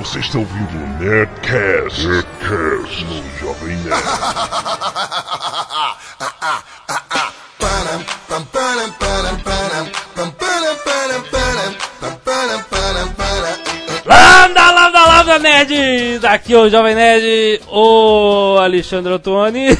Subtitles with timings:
[0.00, 4.02] Você está ouvindo o Nerdcast, Nerdcast no Jovem Nerd.
[14.06, 16.26] Landa, landa, landa, nerd!
[16.26, 19.76] Aqui é o Jovem Nerd, o Alexandre Ottoni.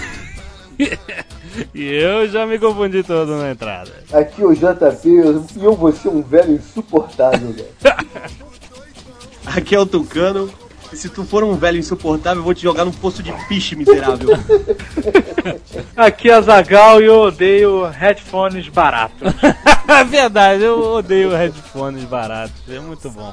[1.74, 3.90] e eu já me confundi todo na entrada.
[4.12, 5.08] Aqui é o JP
[5.56, 8.40] e eu vou ser um velho insuportável, velho.
[9.46, 10.50] Aqui é o Tucano.
[10.92, 13.76] E se tu for um velho insuportável, eu vou te jogar num poço de piche
[13.76, 14.30] miserável.
[15.96, 19.32] Aqui é a Zagal e eu odeio headphones baratos.
[19.86, 23.32] É verdade, eu odeio headphones baratos, é muito bom.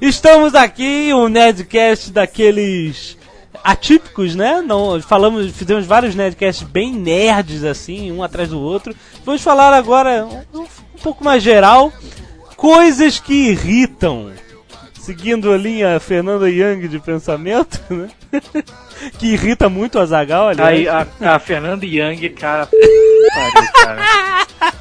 [0.00, 3.18] Estamos aqui, um Nerdcast daqueles
[3.64, 4.62] atípicos, né?
[4.62, 8.94] Não, falamos, fizemos vários Nerdcasts bem nerds, assim, um atrás do outro.
[9.24, 10.24] Vamos falar agora
[10.54, 10.66] um, um
[11.02, 11.92] pouco mais geral,
[12.56, 14.30] coisas que irritam.
[15.08, 18.08] Seguindo a linha Fernanda Young de pensamento, né?
[19.18, 20.68] que irrita muito a Zagal, aliás.
[20.68, 22.66] Aí a, a Fernanda Young, cara.
[22.66, 24.02] Pariu, cara.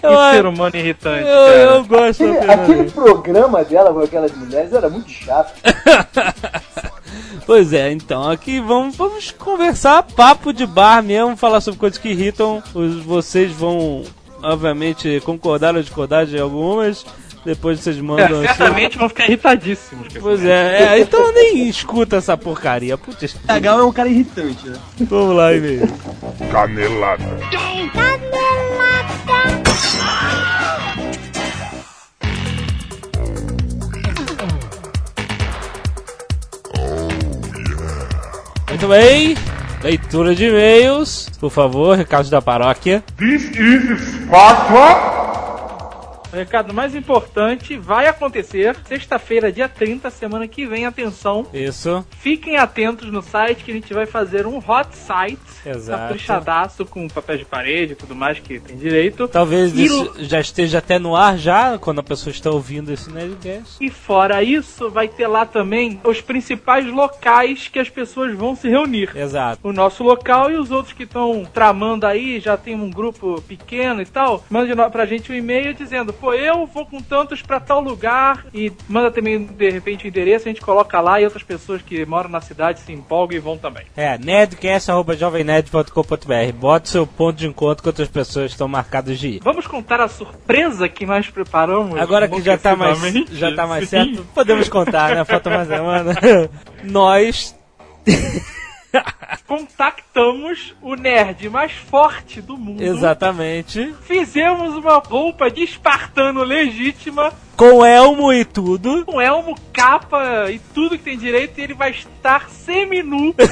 [0.00, 1.58] Que Eu- ser humano irritante, eu, cara.
[1.60, 5.52] eu gosto Aquele, da Fernanda aquele programa dela com aquelas mulheres era muito chato.
[7.44, 12.08] Pois é, então, aqui vamos, vamos conversar, papo de bar mesmo, falar sobre coisas que
[12.08, 12.62] irritam.
[12.72, 14.02] Os, vocês vão,
[14.42, 17.04] obviamente, concordar ou discordar de algumas.
[17.44, 18.42] Depois vocês mandam.
[18.44, 20.08] É, certamente vão ficar irritadíssimos.
[20.20, 22.96] Pois é, é, então nem escuta essa porcaria.
[22.96, 24.78] Putz, Zagal é um cara irritante, né?
[25.00, 25.88] vamos lá, e-mail.
[26.50, 27.24] Canelada.
[38.68, 39.36] Muito bem,
[39.82, 41.28] leitura de e-mails.
[41.38, 43.02] Por favor, recados da paróquia.
[43.18, 45.51] This is Sparta.
[46.32, 50.86] O recado mais importante vai acontecer sexta-feira, dia 30, semana que vem.
[50.86, 55.38] Atenção, Isso, fiquem atentos no site que a gente vai fazer um hot site.
[55.64, 56.00] Exato.
[56.00, 59.28] Caprichadaço com papel de parede e tudo mais que tem direito.
[59.28, 63.10] talvez E isso já esteja até no ar já, quando a pessoa está ouvindo esse
[63.10, 63.76] Nerdcast.
[63.78, 68.68] E fora isso, vai ter lá também os principais locais que as pessoas vão se
[68.68, 69.10] reunir.
[69.14, 69.60] Exato.
[69.62, 74.00] O nosso local e os outros que estão tramando aí, já tem um grupo pequeno
[74.00, 77.80] e tal, mande pra gente um e-mail dizendo, pô, eu vou com tantos pra tal
[77.80, 81.82] lugar e manda também, de repente, o endereço, a gente coloca lá e outras pessoas
[81.82, 83.82] que moram na cidade se empolgam e vão também.
[83.96, 86.52] É, nerdcast.jovemnerd.com.br.
[86.54, 89.40] Bota seu ponto de encontro com outras pessoas que estão marcadas de ir.
[89.42, 91.98] Vamos contar a surpresa que nós preparamos?
[91.98, 93.00] Agora que já tá mais,
[93.32, 93.90] já tá mais Sim.
[93.90, 95.24] certo, podemos contar, né?
[95.24, 96.14] Falta uma semana.
[96.84, 97.52] Nós
[99.46, 102.82] Contactamos o nerd mais forte do mundo.
[102.82, 103.94] Exatamente.
[104.02, 109.04] Fizemos uma roupa de espartano legítima, Com elmo e tudo.
[109.04, 113.34] com elmo, capa e tudo que tem direito, e ele vai estar seminu,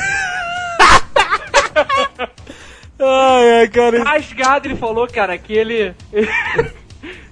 [3.02, 4.04] Ai, ai, cara.
[4.04, 4.68] rasgado.
[4.68, 5.94] Ele falou, cara, que ele.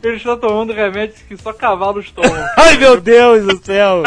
[0.02, 2.32] Ele está tomando remédios que só cavalos tomam.
[2.56, 4.02] Ai, meu Deus do céu.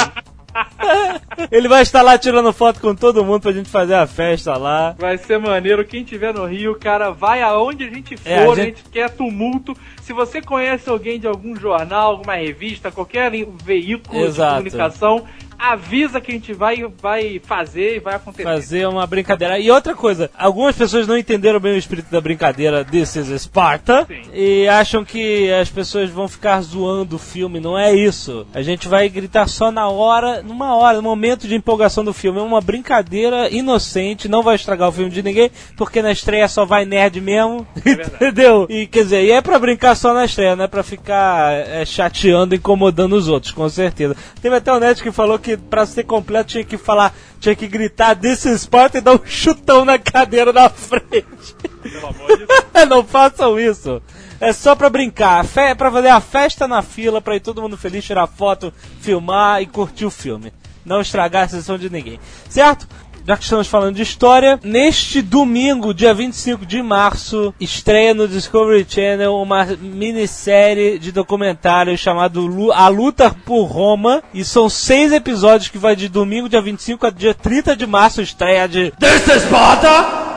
[1.52, 4.96] Ele vai estar lá tirando foto com todo mundo pra gente fazer a festa lá.
[4.98, 5.86] Vai ser maneiro.
[5.86, 8.30] Quem tiver no Rio, cara, vai aonde a gente for.
[8.30, 8.84] É, a a, gente- gente...
[8.90, 9.76] quer tumulto.
[10.02, 13.32] Se você conhece alguém de algum jornal, alguma revista, qualquer
[13.64, 14.64] veículo Exato.
[14.64, 15.26] de comunicação,
[15.62, 18.44] avisa que a gente vai, vai fazer e vai acontecer.
[18.44, 19.60] Fazer uma brincadeira.
[19.60, 24.06] E outra coisa, algumas pessoas não entenderam bem o espírito da brincadeira This is Sparta
[24.08, 24.22] Sim.
[24.34, 27.60] e acham que as pessoas vão ficar zoando o filme.
[27.60, 28.48] Não é isso.
[28.54, 32.40] A gente vai gritar só na hora, numa hora, no momento de empolgação do filme.
[32.40, 36.66] É uma brincadeira inocente, não vai estragar o filme de ninguém, porque na estreia só
[36.66, 37.68] vai nerd mesmo.
[37.86, 38.66] Entendeu?
[38.70, 41.86] E quer dizer, e é pra brincar só na estreia, não é pra ficar é,
[41.86, 44.16] chateando, incomodando os outros, com certeza.
[44.42, 47.68] Teve até o Nerd que falou que pra ser completo tinha que falar, tinha que
[47.68, 51.56] gritar is Sparta e dar um chutão na cadeira da frente.
[51.82, 52.50] Pelo amor de Deus.
[52.90, 54.02] não façam isso.
[54.40, 57.78] É só pra brincar, é pra fazer a festa na fila, pra ir todo mundo
[57.78, 60.52] feliz, tirar foto, filmar e curtir o filme.
[60.84, 62.20] Não estragar a sessão de ninguém.
[62.50, 62.88] Certo?
[63.28, 68.86] Já que estamos falando de história, neste domingo, dia 25 de março, estreia no Discovery
[68.88, 74.24] Channel uma minissérie de documentário chamado A Luta por Roma.
[74.34, 78.22] E são seis episódios que vai de domingo, dia 25 a dia 30 de março,
[78.22, 80.32] estreia de This is Sparta!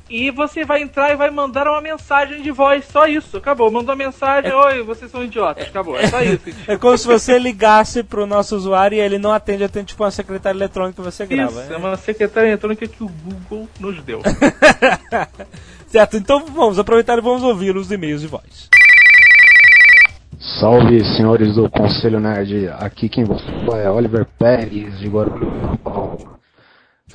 [0.09, 3.71] E você vai entrar e vai mandar uma mensagem de voz, só isso, acabou.
[3.71, 6.41] Mandou a mensagem, oi, vocês são idiotas, acabou, é só isso.
[6.67, 10.11] É como se você ligasse pro nosso usuário e ele não atende, atende tipo uma
[10.11, 11.63] secretária eletrônica que você grava.
[11.63, 14.21] Isso, é uma secretária eletrônica que o Google nos deu.
[15.87, 18.69] Certo, então vamos aproveitar e vamos ouvir os e-mails de voz.
[20.59, 22.69] Salve, senhores do Conselho Nerd.
[22.79, 26.34] Aqui quem vos fala é Oliver Pérez, de Guarulhos, São Paulo.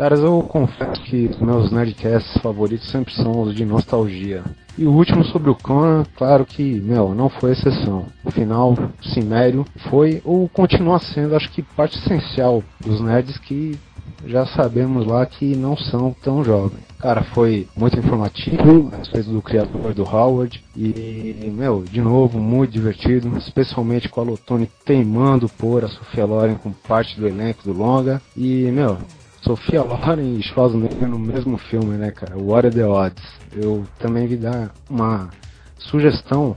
[0.00, 4.42] Caras, eu confesso que meus Nerdcasts favoritos sempre são os de nostalgia.
[4.78, 8.06] E o último sobre o Conan, claro que, meu, não foi exceção.
[8.24, 13.78] Afinal, Cimério foi ou continua sendo, acho que, parte essencial dos nerds que
[14.24, 16.80] já sabemos lá que não são tão jovens.
[16.98, 22.72] Cara, foi muito informativo a respeito do criador do Howard e, meu, de novo, muito
[22.72, 27.74] divertido, especialmente com a Lotone teimando por a Sofia Loren com parte do elenco do
[27.74, 28.20] longa.
[28.36, 28.96] E, meu,
[29.42, 32.36] Sofia Loren e Schwarzenegger no mesmo filme, né, cara?
[32.36, 33.22] What are the odds?
[33.56, 35.30] Eu também vi dar uma
[35.78, 36.54] sugestão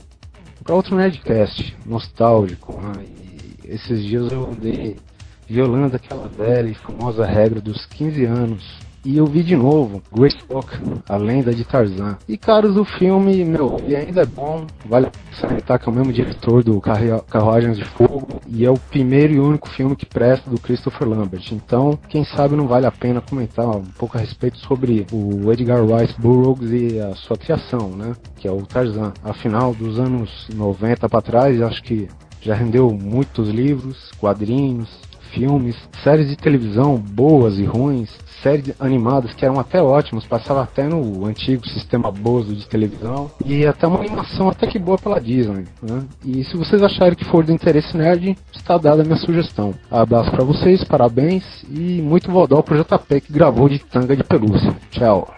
[0.62, 2.78] para outro Nerdcast nostálgico.
[2.80, 3.06] Né?
[3.64, 4.96] Esses dias eu andei
[5.46, 8.78] violando aquela velha e famosa regra dos 15 anos.
[9.04, 10.68] E eu vi de novo Greystock,
[11.06, 12.16] a lenda de Tarzan.
[12.26, 15.08] E caros, o filme, meu, ele ainda é bom, vale
[15.38, 19.40] salientar que é o mesmo diretor do Carruagens de Fogo, e é o primeiro e
[19.40, 21.52] único filme que presta do Christopher Lambert.
[21.52, 25.84] Então, quem sabe não vale a pena comentar um pouco a respeito sobre o Edgar
[25.84, 28.14] Rice Burroughs e a sua criação, né?
[28.36, 29.12] Que é o Tarzan.
[29.22, 32.08] Afinal, dos anos 90 para trás, acho que
[32.40, 34.88] já rendeu muitos livros, quadrinhos,
[35.34, 38.10] filmes, séries de televisão boas e ruins,
[38.42, 43.66] séries animadas que eram até ótimas, passava até no antigo sistema Bozo de televisão, e
[43.66, 45.64] até uma animação até que boa pela Disney.
[45.82, 46.02] Né?
[46.24, 49.74] E se vocês acharem que for do interesse nerd, está dada a minha sugestão.
[49.90, 54.74] Abraço pra vocês, parabéns e muito vodol pro JP que gravou de tanga de pelúcia.
[54.90, 55.28] Tchau.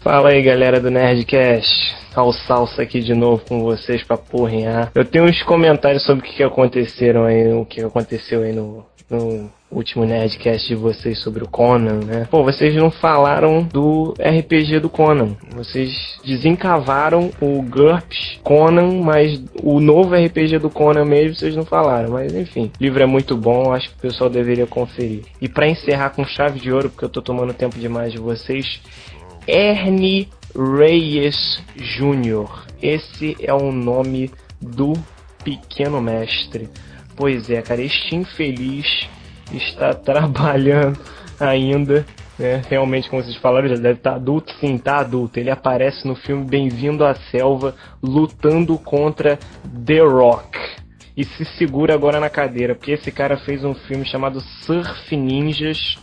[0.00, 4.90] Fala aí galera do Nerdcast, Al Salsa aqui de novo com vocês pra porrinhar.
[4.94, 9.50] Eu tenho uns comentários sobre o que, aconteceram aí, o que aconteceu aí no, no
[9.70, 12.26] último Nerdcast de vocês sobre o Conan, né?
[12.30, 15.36] Pô, vocês não falaram do RPG do Conan.
[15.54, 22.10] Vocês desencavaram o GURPS Conan, mas o novo RPG do Conan mesmo vocês não falaram.
[22.12, 25.24] Mas enfim, o livro é muito bom, acho que o pessoal deveria conferir.
[25.40, 28.80] E pra encerrar com chave de ouro, porque eu tô tomando tempo demais de vocês,
[29.46, 32.48] Ernie Reyes Jr.
[32.80, 34.30] Esse é o nome
[34.60, 34.94] do
[35.44, 36.70] pequeno mestre.
[37.14, 39.06] Pois é, cara, este infeliz
[39.52, 40.98] está trabalhando
[41.38, 42.06] ainda.
[42.38, 42.62] Né?
[42.68, 44.52] Realmente, como vocês falaram, já deve estar adulto.
[44.60, 45.38] Sim, tá adulto.
[45.38, 49.38] Ele aparece no filme Bem-vindo à Selva, lutando contra
[49.84, 50.58] The Rock.
[51.16, 55.96] E se segura agora na cadeira, porque esse cara fez um filme chamado Surf Ninjas.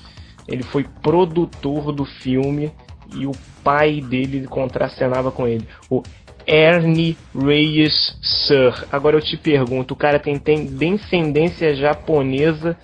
[0.48, 2.72] Ele foi produtor do filme
[3.16, 3.32] e o
[3.64, 5.68] pai dele contracenava com ele.
[5.90, 6.04] O
[6.46, 8.86] Ernie Reyes Sir.
[8.92, 12.78] Agora eu te pergunto, o cara tem, tem descendência japonesa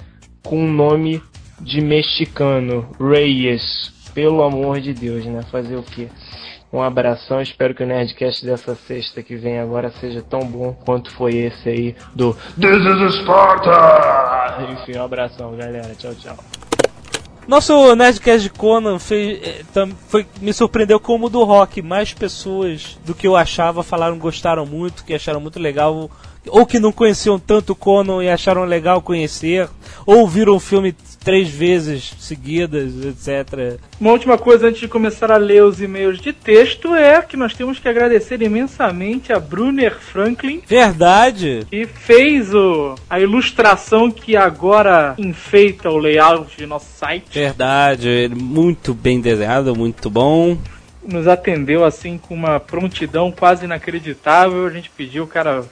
[0.44, 1.22] com nome
[1.60, 3.94] de mexicano, Reyes.
[4.14, 5.42] Pelo amor de Deus, né?
[5.52, 6.08] Fazer o quê?
[6.72, 11.12] Um abração, espero que o Nerdcast dessa sexta que vem agora seja tão bom quanto
[11.12, 14.68] foi esse aí do This is Sparta!
[14.74, 15.96] Enfim, um abração, galera.
[15.96, 16.38] Tchau, tchau.
[17.50, 19.64] Nosso Nerdcast de Conan fez, eh,
[20.08, 21.82] foi, me surpreendeu como o do rock.
[21.82, 26.12] Mais pessoas do que eu achava falaram gostaram muito, que acharam muito legal.
[26.48, 29.68] Ou que não conheciam tanto Conan e acharam legal conhecer.
[30.06, 33.80] Ou viram o filme três vezes seguidas, etc.
[34.00, 37.54] Uma última coisa antes de começar a ler os e-mails de texto é que nós
[37.54, 41.66] temos que agradecer imensamente a Brunner Franklin, Verdade.
[41.70, 47.28] que fez o, a ilustração que agora enfeita o layout de nosso site.
[47.34, 48.30] Verdade.
[48.34, 50.58] Muito bem desenhado, muito bom.
[51.04, 54.66] Nos atendeu assim com uma prontidão quase inacreditável.
[54.66, 55.64] A gente pediu, cara,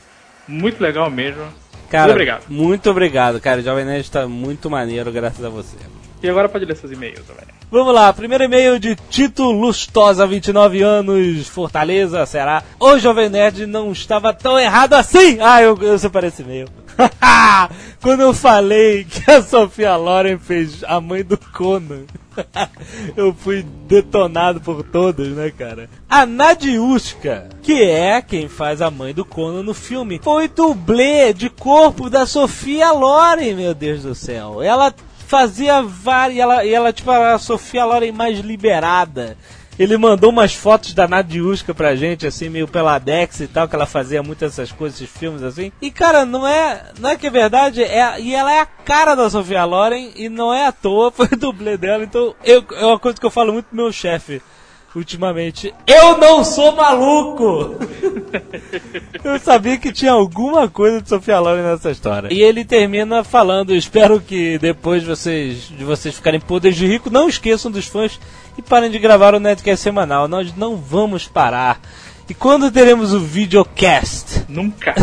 [0.47, 1.43] muito legal mesmo.
[1.89, 2.43] Cara, Muito obrigado.
[2.49, 3.61] Muito obrigado, cara.
[3.61, 5.77] O Jovem Nerd tá muito maneiro, graças a você.
[6.21, 7.45] E agora pode ler seus e-mails também.
[7.69, 12.63] Vamos lá, primeiro e-mail de Tito Lustosa, 29 anos, Fortaleza, será?
[12.79, 15.37] O Jovem Nerd não estava tão errado assim!
[15.39, 16.67] Ah, eu, eu separei esse e-mail.
[18.01, 22.05] Quando eu falei que a Sofia Loren fez a mãe do Conan.
[23.15, 25.89] eu fui detonado por todos, né, cara?
[26.09, 31.49] A Nadiushka, que é quem faz a mãe do Conan no filme, foi dublê de
[31.49, 34.61] corpo da Sofia Loren, meu Deus do céu.
[34.61, 34.93] Ela
[35.27, 36.37] fazia várias.
[36.37, 39.37] E ela, e ela, tipo, era a Sofia Loren mais liberada.
[39.77, 43.85] Ele mandou umas fotos da Nadiuska pra gente, assim, meio peladex e tal, que ela
[43.85, 45.71] fazia muito essas coisas, esses filmes assim.
[45.81, 49.15] E, cara, não é, não é que é verdade, é, e ela é a cara
[49.15, 52.03] da Sofia Loren e não é à toa, foi o dublê dela.
[52.03, 54.41] Então, eu, é uma coisa que eu falo muito pro meu chefe
[54.97, 55.73] ultimamente.
[55.85, 57.75] Eu não sou maluco!
[59.23, 62.33] eu sabia que tinha alguma coisa de Sofia Loren nessa história.
[62.33, 67.29] E ele termina falando: espero que depois vocês, de vocês ficarem podres de rico, não
[67.29, 68.19] esqueçam dos fãs
[68.57, 70.27] e parem de gravar o Netcast semanal.
[70.27, 71.79] Nós não vamos parar.
[72.29, 74.45] E quando teremos o videocast?
[74.49, 74.93] Nunca.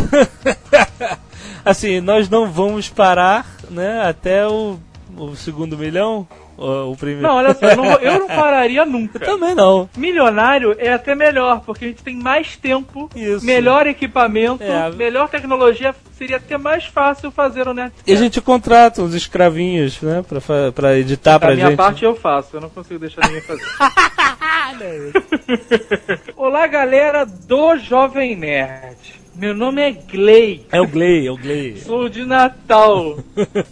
[1.65, 4.79] assim, nós não vamos parar, né, até o,
[5.17, 6.29] o segundo milhão.
[6.57, 7.23] O, o primeiro.
[7.23, 9.19] Não, olha só, eu não, eu não pararia nunca.
[9.19, 9.89] Eu também não.
[9.97, 13.45] Milionário é até melhor, porque a gente tem mais tempo, Isso.
[13.45, 14.91] melhor equipamento, É.
[14.91, 18.09] melhor tecnologia, seria até mais fácil fazer o Nerdcast.
[18.09, 21.77] E a gente contrata uns escravinhos, né, pra, pra editar pra A minha gente.
[21.77, 23.65] parte eu faço, eu não consigo deixar ninguém fazer.
[26.37, 29.24] Olá, galera do Jovem Nerd.
[29.37, 30.65] Meu nome é Gley.
[30.71, 31.77] É o Gley, é o Gley.
[31.79, 33.19] Sou de Natal.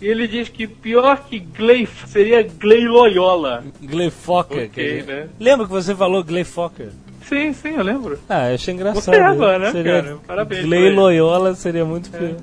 [0.00, 3.64] E ele diz que pior que Gley seria Gley Loyola.
[3.80, 4.64] Gley Fokker.
[4.66, 5.06] Ok, quer dizer.
[5.06, 5.28] né?
[5.38, 6.88] Lembra que você falou Gley Fokker?
[7.28, 8.18] Sim, sim, eu lembro.
[8.28, 9.04] Ah, eu achei engraçado.
[9.04, 10.18] Você é agora, né, seria cara?
[10.26, 10.94] Parabéns Gley.
[10.94, 12.36] Loyola seria muito pior.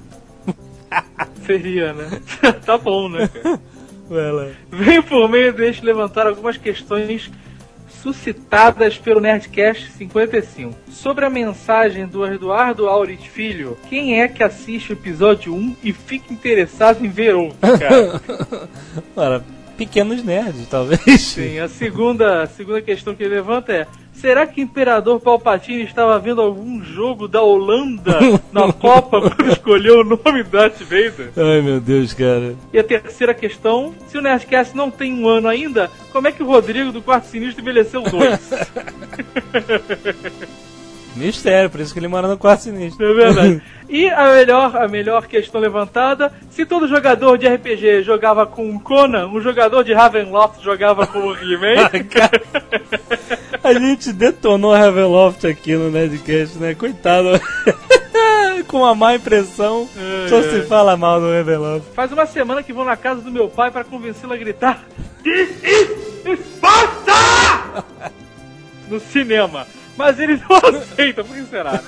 [1.45, 2.21] Seria, né?
[2.65, 3.27] tá bom, né?
[3.27, 3.59] cara?
[4.09, 4.47] Vai lá.
[4.71, 7.29] Venho por meio deste levantar algumas questões
[8.01, 10.75] suscitadas pelo Nerdcast 55.
[10.89, 15.93] Sobre a mensagem do Eduardo Aurit Filho, quem é que assiste o episódio 1 e
[15.93, 18.21] fica interessado em ver outro, cara?
[19.79, 21.21] pequenos nerds, talvez.
[21.21, 25.83] Sim, a segunda, a segunda questão que ele levanta é: será que o Imperador Palpatine
[25.83, 28.19] estava vendo algum jogo da Holanda
[28.51, 31.31] na Copa quando escolheu o nome Darth Vader?
[31.37, 32.55] Ai, meu Deus, cara.
[32.73, 36.43] E a terceira questão: se o Nerdcast não tem um ano ainda, como é que
[36.43, 38.49] o Rodrigo do Quarto Sinistro envelheceu dois?
[41.15, 43.05] Mistério, por isso que ele mora no quarto sinistro.
[43.05, 43.61] É verdade.
[43.91, 48.79] E a melhor, a melhor questão levantada: se todo jogador de RPG jogava com o
[48.79, 51.89] Conan, um jogador de Ravenloft jogava com o He-Man?
[53.63, 56.75] A gente detonou Ravenloft aqui no Nerdcast, né?
[56.75, 57.29] Coitado.
[58.67, 59.89] Com uma má impressão,
[60.27, 61.87] só se fala mal do Ravenloft.
[61.95, 64.83] Faz uma semana que vou na casa do meu pai para convencê-lo a gritar:
[65.23, 67.83] This is Sparta!
[68.87, 69.65] No cinema.
[69.99, 71.73] Mas ele não aceita, por que será?
[71.73, 71.79] Né?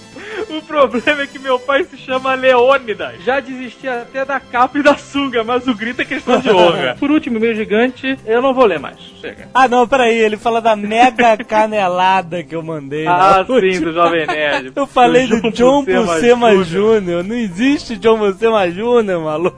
[0.50, 3.22] O problema é que meu pai se chama Leônidas.
[3.24, 6.96] Já desisti até da capa e da sunga, mas o grito é questão de honra.
[7.00, 8.96] Por último, meu gigante, eu não vou ler mais.
[9.20, 9.48] Chega.
[9.54, 13.06] Ah, não, peraí, ele fala da mega canelada que eu mandei.
[13.06, 13.86] Ah, na sim, última.
[13.86, 14.72] do Jovem Nerd.
[14.74, 17.24] Eu falei do John Buscema Jr.
[17.24, 19.56] Não existe John Buscema Jr., maluco.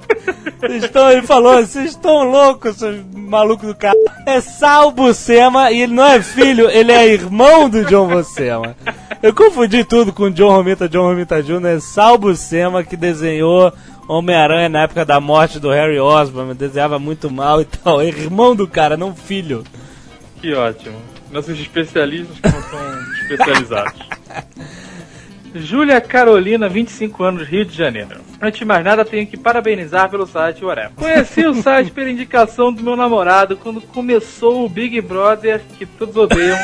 [0.60, 3.96] Vocês estão, ele falou, vocês estão loucos, seus malucos do carro.
[4.26, 8.76] É Sal Buscema e ele não é filho, ele é irmão do John Buscema.
[9.22, 11.66] Eu confundi tudo com John Romita, John Romita Jr.
[11.66, 13.72] É Sal Buscema que desenhou
[14.06, 18.02] Homem-Aranha na época da morte do Harry Osborn, desenhava muito mal e tal.
[18.04, 19.64] Irmão do cara, não filho.
[20.42, 21.00] Que ótimo.
[21.30, 23.94] Nossos especialistas não são especializados.
[25.54, 28.20] Júlia Carolina, 25 anos, Rio de Janeiro.
[28.40, 30.92] Antes de mais nada, tenho que parabenizar pelo site Whatever.
[30.96, 36.14] Conheci o site pela indicação do meu namorado quando começou o Big Brother que todos
[36.14, 36.58] odeiam.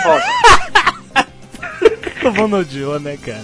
[2.20, 3.42] Todo mundo odiou, né, cara?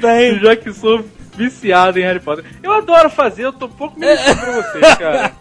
[0.00, 0.38] Bem.
[0.38, 1.04] já que sou
[1.36, 2.44] viciado em Harry Potter.
[2.62, 5.32] Eu adoro fazer, eu tô um pouco mentindo pra vocês, cara.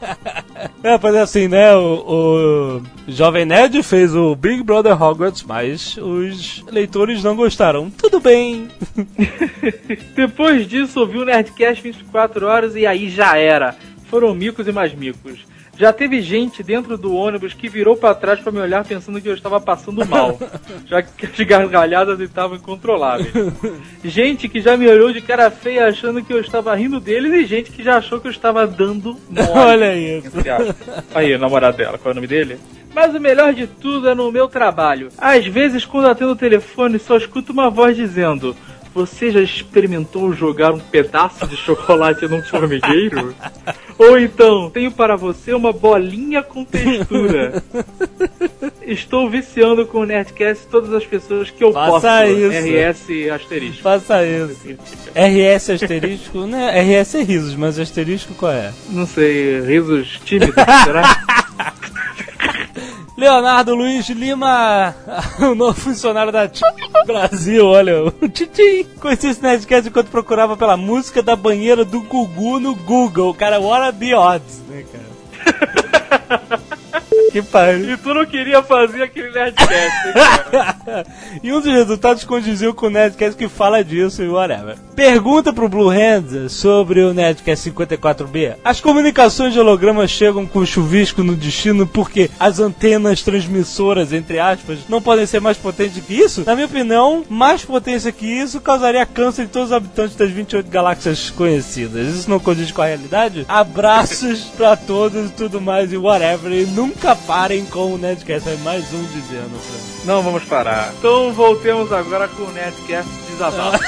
[0.84, 6.64] É, mas assim, né, o, o Jovem Nerd fez o Big Brother Hogwarts, mas os
[6.70, 7.90] leitores não gostaram.
[7.90, 8.68] Tudo bem.
[10.16, 13.76] Depois disso, ouvi o Nerdcast 24 horas e aí já era.
[14.10, 15.40] Foram micos e mais micos.
[15.78, 19.28] Já teve gente dentro do ônibus que virou pra trás pra me olhar pensando que
[19.28, 20.40] eu estava passando mal,
[20.88, 23.34] já que as gargalhadas estavam incontroláveis.
[24.04, 27.46] Gente que já me olhou de cara feia achando que eu estava rindo deles e
[27.46, 29.50] gente que já achou que eu estava dando mole.
[29.76, 30.32] Olha isso.
[31.14, 32.58] Aí, o namorado dela, qual é o nome dele?
[32.94, 35.10] Mas o melhor de tudo é no meu trabalho.
[35.18, 38.56] Às vezes, quando atendo o telefone, só escuto uma voz dizendo:
[38.96, 43.36] Você já experimentou jogar um pedaço de chocolate num formigueiro?
[43.98, 47.62] Ou então, tenho para você uma bolinha com textura.
[48.82, 52.26] Estou viciando com o Nerdcast todas as pessoas que eu Faça posso.
[52.26, 52.52] isso.
[52.52, 53.82] RS asterisco.
[53.84, 54.78] Faça isso.
[55.14, 56.72] RS asterisco, né?
[56.82, 58.72] RS é risos, mas asterisco qual é?
[58.90, 61.04] Não sei, risos tímidos, será?
[63.18, 64.94] Leonardo Luiz Lima,
[65.40, 66.60] o novo funcionário da T
[67.06, 68.86] Brasil, olha, o Titi.
[69.00, 73.34] Conheci esse Nerdcast enquanto procurava pela música da banheira do Gugu no Google.
[73.34, 76.62] Cara, what are the odds, né, cara?
[77.36, 77.92] que pariu.
[77.92, 81.06] E tu não queria fazer aquele Nerdcast, hein, cara?
[81.44, 84.78] e um dos resultados condiziu com o Nerdcast que fala disso e whatever.
[84.96, 88.56] Pergunta pro Blue Hands sobre o Nerdcast 54B.
[88.64, 94.80] As comunicações de holograma chegam com chuvisco no destino porque as antenas transmissoras, entre aspas,
[94.88, 96.44] não podem ser mais potentes que isso?
[96.46, 100.70] Na minha opinião, mais potência que isso causaria câncer em todos os habitantes das 28
[100.70, 102.16] galáxias conhecidas.
[102.16, 103.46] Isso não condiz com a realidade?
[103.50, 106.54] Abraços pra todos e tudo mais e whatever.
[106.54, 108.50] E nunca parem com o Nerdcast.
[108.50, 110.06] É mais um dizendo pra mim.
[110.06, 110.94] Não vamos parar.
[110.98, 113.84] Então voltemos agora com o Nerdcast desabafo.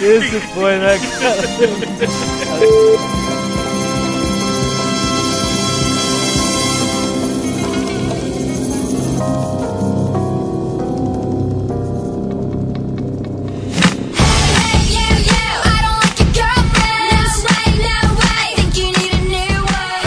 [0.00, 1.42] Esse foi, né, cara?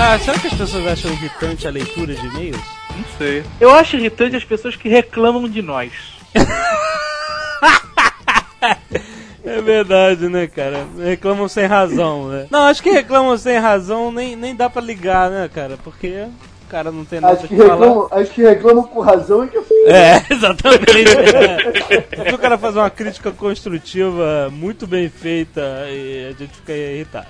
[0.09, 2.61] Ah, será que as pessoas acham irritante a leitura de e-mails?
[2.95, 3.43] Não sei.
[3.59, 5.91] Eu acho irritante as pessoas que reclamam de nós.
[9.43, 10.85] É verdade, né, cara?
[10.97, 12.47] Reclamam sem razão, né?
[12.51, 15.77] Não, acho que reclamam sem razão nem, nem dá pra ligar, né, cara?
[15.81, 16.25] Porque
[16.67, 18.07] o cara não tem nada Acho que, que falar.
[18.11, 19.57] acho que reclamam com razão e que
[19.87, 20.83] É, exatamente.
[20.91, 22.29] É.
[22.29, 27.27] Se o cara fazer uma crítica construtiva muito bem feita e a gente fica irritado.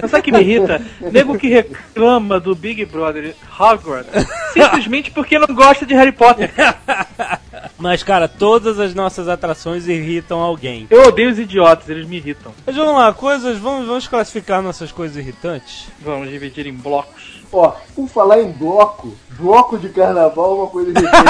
[0.00, 0.80] Mas sabe o que me irrita?
[1.12, 6.50] Nego que reclama do Big Brother Hogwarts simplesmente porque não gosta de Harry Potter.
[7.78, 10.86] Mas, cara, todas as nossas atrações irritam alguém.
[10.90, 12.52] Eu odeio os idiotas, eles me irritam.
[12.64, 15.88] Mas vamos lá, coisas, vamos, vamos classificar nossas coisas irritantes?
[16.00, 17.44] Vamos dividir em blocos.
[17.52, 21.24] Ó, por falar em bloco, bloco de carnaval é uma coisa irritante.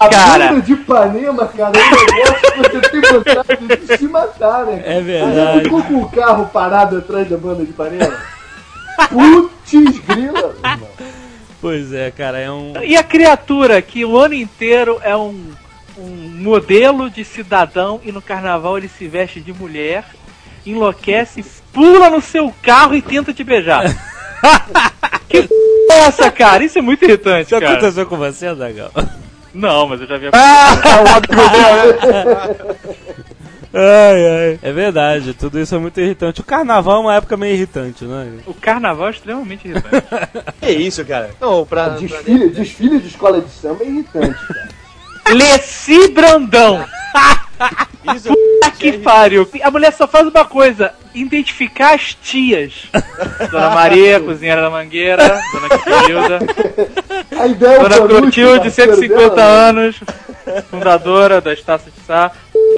[0.00, 0.48] A Cara.
[0.48, 4.82] banda de Ipanema, cara, é um negócio que você tem vontade de se matar, né?
[4.84, 5.58] É verdade.
[5.58, 8.12] Você ficou com o carro parado atrás da banda de Ipanema?
[9.08, 10.54] Putz grila!
[10.64, 10.88] irmão.
[11.60, 12.72] Pois é, cara, é um.
[12.84, 15.50] E a criatura que o ano inteiro é um,
[15.98, 20.04] um modelo de cidadão e no carnaval ele se veste de mulher,
[20.64, 23.82] enlouquece, pula no seu carro e tenta te beijar.
[25.28, 25.48] que p...
[25.90, 26.62] é essa, cara?
[26.62, 27.72] Isso é muito irritante, Isso cara.
[27.72, 28.92] aconteceu com você, Zagal?
[29.52, 30.30] Não, mas eu já vi a...
[33.72, 34.58] Ai, ai.
[34.62, 36.40] É verdade, tudo isso é muito irritante.
[36.40, 38.28] O carnaval é uma época meio irritante, né?
[38.46, 40.06] O carnaval é extremamente irritante.
[40.60, 41.30] Que isso, cara?
[41.40, 41.90] Não, pra.
[41.90, 44.68] pra- Desfile, desfile de escola de samba é irritante, cara.
[45.34, 46.84] Leci Brandão!
[48.16, 49.46] Isso Puta que pariu!
[49.62, 52.84] A mulher só faz uma coisa: identificar as tias.
[53.50, 56.38] Dona Maria, cozinheira da mangueira, Dona Clotilda,
[57.38, 59.68] A ideia é Dona Clotilde, parceiro 150 dela, né?
[59.68, 60.00] anos,
[60.70, 62.30] fundadora das taças de Sá.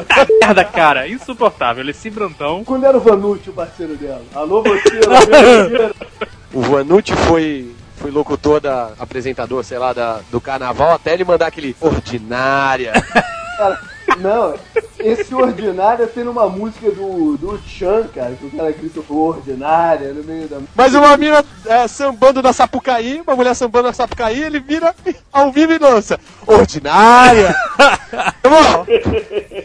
[0.04, 1.84] Puta merda, cara, insuportável.
[1.84, 2.64] Leci Brandão.
[2.64, 4.22] Quando era o Vanucci o parceiro dela?
[4.34, 5.00] Alô, você,
[6.52, 11.46] O Vanucci foi, foi locutor da apresentador, sei lá, da, do carnaval, até ele mandar
[11.46, 12.92] aquele ordinária.
[14.20, 14.54] Não,
[14.98, 20.22] esse ordinário tem numa música do, do Chan, cara, que o cara gritou ordinária no
[20.22, 20.59] meio da.
[20.74, 24.94] Mas uma mina é, sambando na Sapucaí, uma mulher sambando na Sapucaí, ele vira
[25.33, 26.18] ao vivo e lança.
[26.46, 27.54] Ordinária!
[28.44, 28.87] Irmão,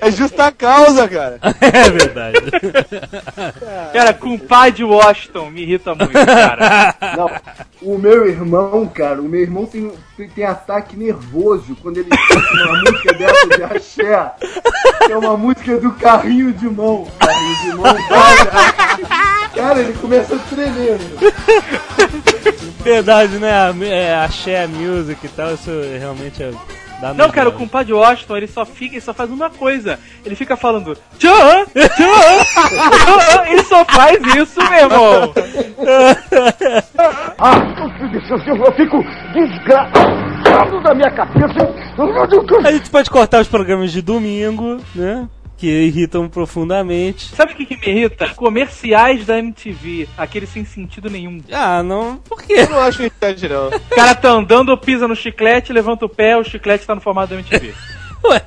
[0.02, 1.40] é justa causa, cara.
[1.62, 2.38] É verdade.
[3.92, 6.96] Cara, compadre Washington me irrita muito, cara.
[7.18, 7.32] Não,
[7.82, 12.54] o meu irmão, cara, o meu irmão tem, tem, tem ataque nervoso quando ele escuta
[12.54, 14.32] uma música dessa de axé.
[15.10, 17.08] É uma música do carrinho de mão.
[17.20, 19.50] Carrinho de mão, cara.
[19.56, 21.00] Cara, ele começa a tremer.
[21.00, 21.32] né?
[22.84, 23.52] verdade, né?
[23.52, 26.52] A, é, axé, music e tal, isso realmente é.
[27.02, 27.58] Dá Não, cara, o nervos.
[27.58, 30.00] compadre Washington, ele só fica, ele só faz uma coisa.
[30.26, 33.46] Ele fica falando, tchan, tchan.
[33.48, 35.34] Ele só faz isso, meu irmão.
[38.48, 39.04] Eu fico
[39.34, 40.25] desgraçado
[40.82, 41.74] da minha cabeça.
[42.64, 45.28] A gente pode cortar os programas de domingo, né?
[45.58, 47.34] Que irritam profundamente.
[47.34, 48.30] Sabe o que, que me irrita?
[48.36, 51.42] Comerciais da MTV, aquele sem sentido nenhum.
[51.52, 52.18] Ah, não.
[52.18, 52.54] Por quê?
[52.58, 53.68] Eu não acho irritante, não.
[53.68, 57.30] O cara tá andando, pisa no chiclete, levanta o pé, o chiclete tá no formato
[57.30, 57.74] da MTV.
[58.26, 58.42] Ué,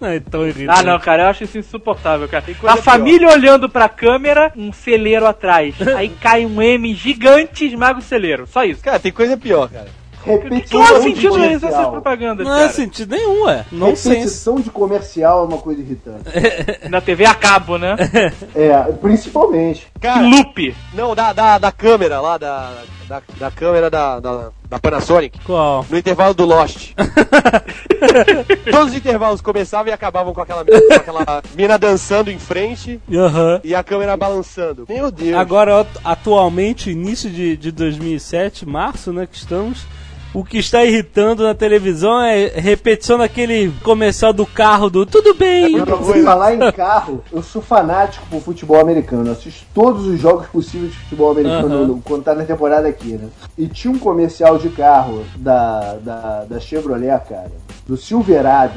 [0.00, 0.80] não é tão irritante.
[0.80, 2.44] Ah, não, cara, eu acho isso insuportável, cara.
[2.44, 5.74] coisa A família olhando pra câmera, um celeiro atrás.
[5.96, 8.46] Aí cai um M gigante e esmaga o celeiro.
[8.46, 8.82] Só isso.
[8.82, 10.03] Cara, tem coisa pior, cara.
[10.24, 10.30] Que
[10.74, 11.90] não há Repetição de sentido essas comercial.
[11.92, 12.72] propagandas, Não é cara.
[12.72, 13.64] sentido nenhum, é.
[13.70, 13.88] Não.
[13.88, 16.24] Repetição de comercial é uma coisa irritante.
[16.88, 17.94] Na TV a cabo, né?
[18.54, 19.86] É, principalmente.
[20.00, 20.74] Cara, Loop.
[20.94, 22.72] não, da, da, da câmera lá, da.
[23.08, 25.84] da, da câmera da, da, da Panasonic Qual?
[25.90, 26.92] no intervalo do Lost.
[28.70, 33.60] Todos os intervalos começavam e acabavam com aquela, com aquela mina dançando em frente Aham.
[33.64, 34.84] e a câmera balançando.
[34.88, 35.36] Meu Deus.
[35.36, 39.86] Agora, at- atualmente, início de, de 2007, março, né, que estamos,
[40.34, 45.76] o que está irritando na televisão é repetição daquele comercial do carro do Tudo bem.
[45.76, 49.26] Eu vou falar em carro, eu sou fanático por futebol americano.
[49.28, 53.12] Eu assisto todos os jogos possíveis de futebol americano no- quando tá na temporada aqui,
[53.12, 53.28] né?
[53.56, 57.52] E tinha um comercial de carro da, da, da Chevrolet, cara,
[57.86, 58.74] do Silverado,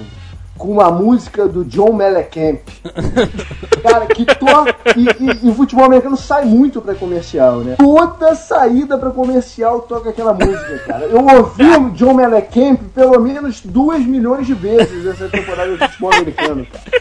[0.57, 2.59] com uma música do John Mellencamp.
[3.83, 4.75] Cara, que toca.
[4.95, 7.75] E, e, e o futebol americano sai muito pra comercial, né?
[7.77, 11.05] Toda saída pra comercial toca aquela música, cara.
[11.05, 16.13] Eu ouvi o John Mellencamp pelo menos duas milhões de vezes essa temporada de futebol
[16.13, 16.97] americano, cara.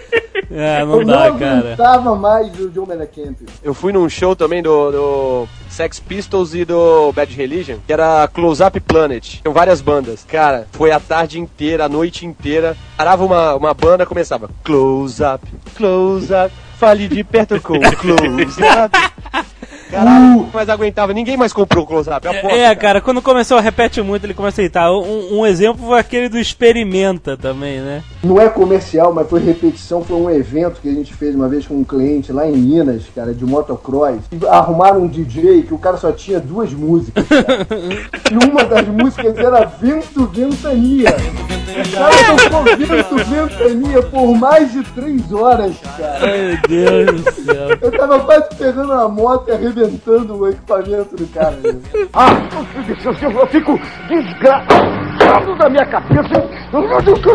[0.50, 1.58] É, não Eu dá, não cara.
[1.58, 3.36] aguentava mais o John Mellencamp.
[3.62, 8.28] Eu fui num show também do, do Sex Pistols e do Bad Religion, que era
[8.28, 9.40] Close Up Planet.
[9.42, 10.24] Tinham várias bandas.
[10.28, 12.76] Cara, foi a tarde inteira, a noite inteira.
[12.96, 19.46] Parava uma, uma banda, começava Close Up, Close Up, fale de perto com Close Up.
[19.90, 21.12] Caralho, mas aguentava.
[21.12, 22.26] Ninguém mais comprou o Close Up.
[22.26, 24.90] eu aposto, É, cara, quando começou, repete muito, ele começa a irritar.
[24.92, 28.02] Um, um exemplo foi aquele do Experimenta também, né?
[28.22, 30.02] Não é comercial, mas foi repetição.
[30.02, 33.04] Foi um evento que a gente fez uma vez com um cliente lá em Minas,
[33.14, 34.18] cara, de motocross.
[34.32, 37.66] E arrumaram um DJ que o cara só tinha duas músicas, cara.
[38.28, 41.14] E uma das músicas era Vento Ventania.
[41.84, 46.26] Cara tocou Vento Ventania por mais de três horas, cara.
[46.26, 47.78] Meu Deus do céu.
[47.80, 51.56] Eu tava quase pegando uma moto e arrebentando o equipamento do cara.
[51.62, 51.80] né?
[53.40, 56.48] Eu fico desgraçado da minha cabeça.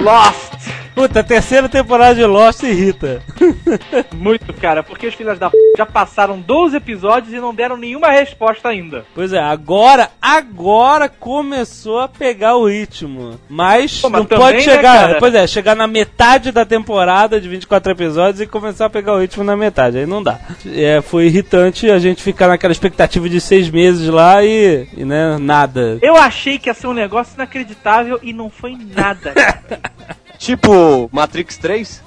[0.02, 0.81] Lost!
[0.94, 3.22] Puta, terceira temporada de Lost irrita.
[4.14, 5.58] Muito, cara, porque os filhos da p...
[5.78, 9.06] já passaram 12 episódios e não deram nenhuma resposta ainda.
[9.16, 13.40] Pois é, agora, agora começou a pegar o ritmo.
[13.50, 15.20] Mas, Pô, mas não também, pode né, chegar, cara?
[15.20, 19.20] pois é, chegar na metade da temporada de 24 episódios e começar a pegar o
[19.20, 19.98] ritmo na metade.
[19.98, 20.40] Aí não dá.
[20.66, 25.38] É, foi irritante a gente ficar naquela expectativa de seis meses lá e, e né,
[25.40, 25.98] nada.
[26.02, 29.34] Eu achei que ia ser um negócio inacreditável e não foi nada.
[30.42, 32.04] Tipo Matrix 3?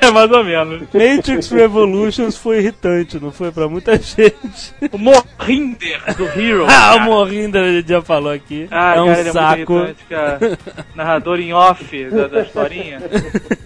[0.00, 0.80] É mais ou menos.
[0.80, 4.74] Matrix Revolutions foi irritante, não foi pra muita gente.
[4.90, 6.64] O Morrinder do Hero.
[6.76, 8.66] Ah, o Morrinda a gente já falou aqui.
[8.70, 9.56] Ah, é um cara, ele é saco.
[9.56, 10.58] muito irritante, cara.
[10.94, 12.98] Narrador em off da, da historinha.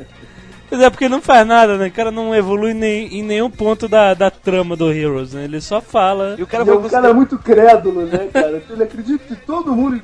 [0.70, 1.88] Pois é, porque não faz nada, né?
[1.88, 5.44] O cara não evolui nem, em nenhum ponto da, da trama do Heroes, né?
[5.44, 6.36] Ele só fala.
[6.38, 8.62] E o cara E foi o cara é muito crédulo, né, cara?
[8.70, 10.00] Ele acredita que todo mundo.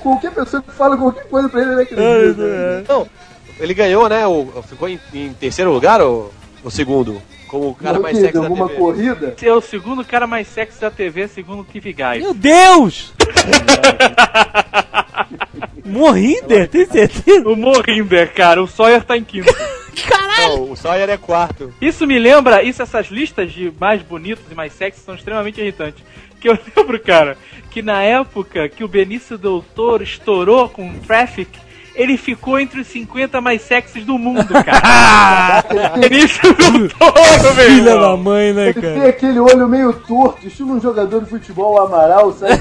[0.00, 2.42] Qualquer pessoa que fala qualquer coisa pra ele, ele acredita.
[2.42, 2.84] né?
[2.88, 3.06] Não,
[3.60, 4.26] ele ganhou, né?
[4.26, 6.32] O, ficou em, em terceiro lugar ou
[6.64, 7.20] o segundo?
[7.46, 8.80] Como o cara Não, mais sexy da alguma TV.
[8.80, 9.34] corrida?
[9.36, 12.20] Esse é o segundo cara mais sexy da TV, segundo o Keith Guy.
[12.20, 13.12] Meu Deus!
[15.84, 17.42] Morrinder, tem certeza?
[17.48, 19.52] O Morrinder, cara, o Sawyer tá em quinto.
[20.38, 21.72] Não, o Sawyer é quarto.
[21.80, 26.02] Isso me lembra, isso, essas listas de mais bonitos e mais sexy são extremamente irritantes.
[26.40, 27.36] Que eu lembro, cara,
[27.70, 31.48] que na época que o Benício Del Toro estourou com o Traffic,
[31.94, 35.62] ele ficou entre os 50 mais sexys do mundo, cara.
[36.00, 39.08] Benício Del Toro, meu Filha da mãe, né, Ele tem cara?
[39.08, 42.58] aquele olho meio torto, estilo um jogador de futebol, o Amaral, sabe?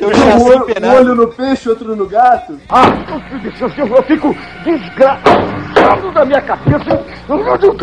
[0.00, 2.58] Eu Um tinha olho, um olho no peixe, outro no gato.
[3.76, 7.04] Eu fico desgraçado da minha cabeça.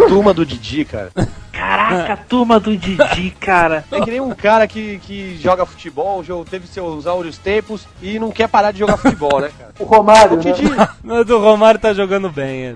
[0.08, 1.12] Turma do Didi, cara.
[1.52, 3.84] Caraca, a turma do Didi, cara.
[3.91, 8.30] É que nem um cara que, que joga futebol, teve seus áureos tempos e não
[8.32, 9.71] quer parar de jogar futebol, né, cara?
[9.80, 10.52] O Romário, O né?
[10.52, 10.69] Didi,
[11.04, 12.65] Mas o Romário tá jogando bem.
[12.65, 12.76] é.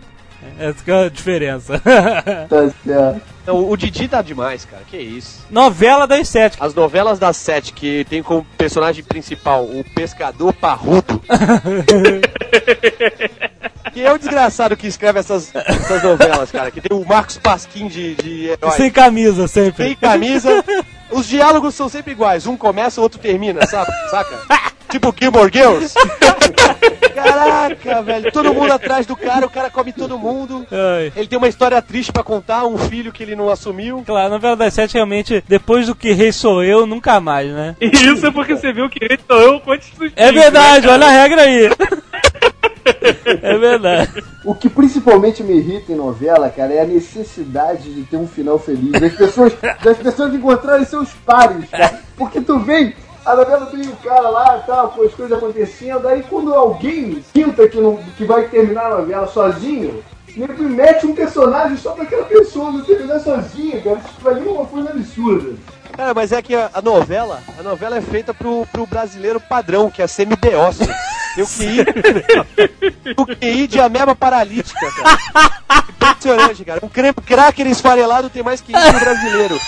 [0.70, 1.80] Essa que é a diferença.
[1.80, 3.22] Tá certo.
[3.46, 4.84] Não, o Didi tá demais, cara.
[4.90, 5.46] Que isso.
[5.50, 6.58] Novela das sete.
[6.60, 11.22] As novelas das sete que tem como personagem principal o pescador parrudo.
[13.94, 16.72] que é o desgraçado que escreve essas, essas novelas, cara.
[16.72, 18.72] Que tem o Marcos Pasquim de, de herói.
[18.72, 19.86] Sem camisa sempre.
[19.86, 20.64] Sem camisa.
[21.12, 22.46] Os diálogos são sempre iguais.
[22.48, 23.92] Um começa, o outro termina, sabe?
[24.10, 24.72] Saca?
[24.92, 25.96] Tipo Gilmore Girls.
[27.16, 28.32] Caraca, velho.
[28.32, 30.66] Todo mundo atrás do cara, o cara come todo mundo.
[30.72, 31.14] Ai.
[31.16, 34.04] Ele tem uma história triste pra contar, um filho que ele não assumiu.
[34.06, 37.76] Claro, a novela das sete realmente, depois do que rei sou eu, nunca mais, né?
[37.80, 40.94] E isso é porque você viu que ele sou eu quantos dos É verdade, né,
[40.94, 41.70] olha a regra aí.
[43.42, 44.24] É verdade.
[44.44, 48.58] O que principalmente me irrita em novela, cara, é a necessidade de ter um final
[48.58, 48.92] feliz.
[48.92, 52.00] Das pessoas, das pessoas encontrarem seus pares, cara.
[52.18, 52.94] Porque tu vem,
[53.26, 57.68] a novela tem o cara lá, tal, com as coisas acontecendo, aí quando alguém sinta
[57.68, 60.04] que, não, que vai terminar a novela sozinho,
[60.36, 64.00] nego mete um personagem só pra aquela pessoa não terminar sozinha, cara.
[64.00, 65.54] Isso pra mim é uma coisa absurda.
[65.92, 69.92] Cara, mas é que a, a novela, a novela é feita pro, pro brasileiro padrão,
[69.92, 70.88] que é semibeócio.
[71.36, 71.86] Tem o QI,
[73.18, 75.52] o QI de ameba paralítica, cara.
[75.90, 76.80] Impressionante, cara.
[76.84, 79.60] Um cracker esfarelado tem mais que o brasileiro.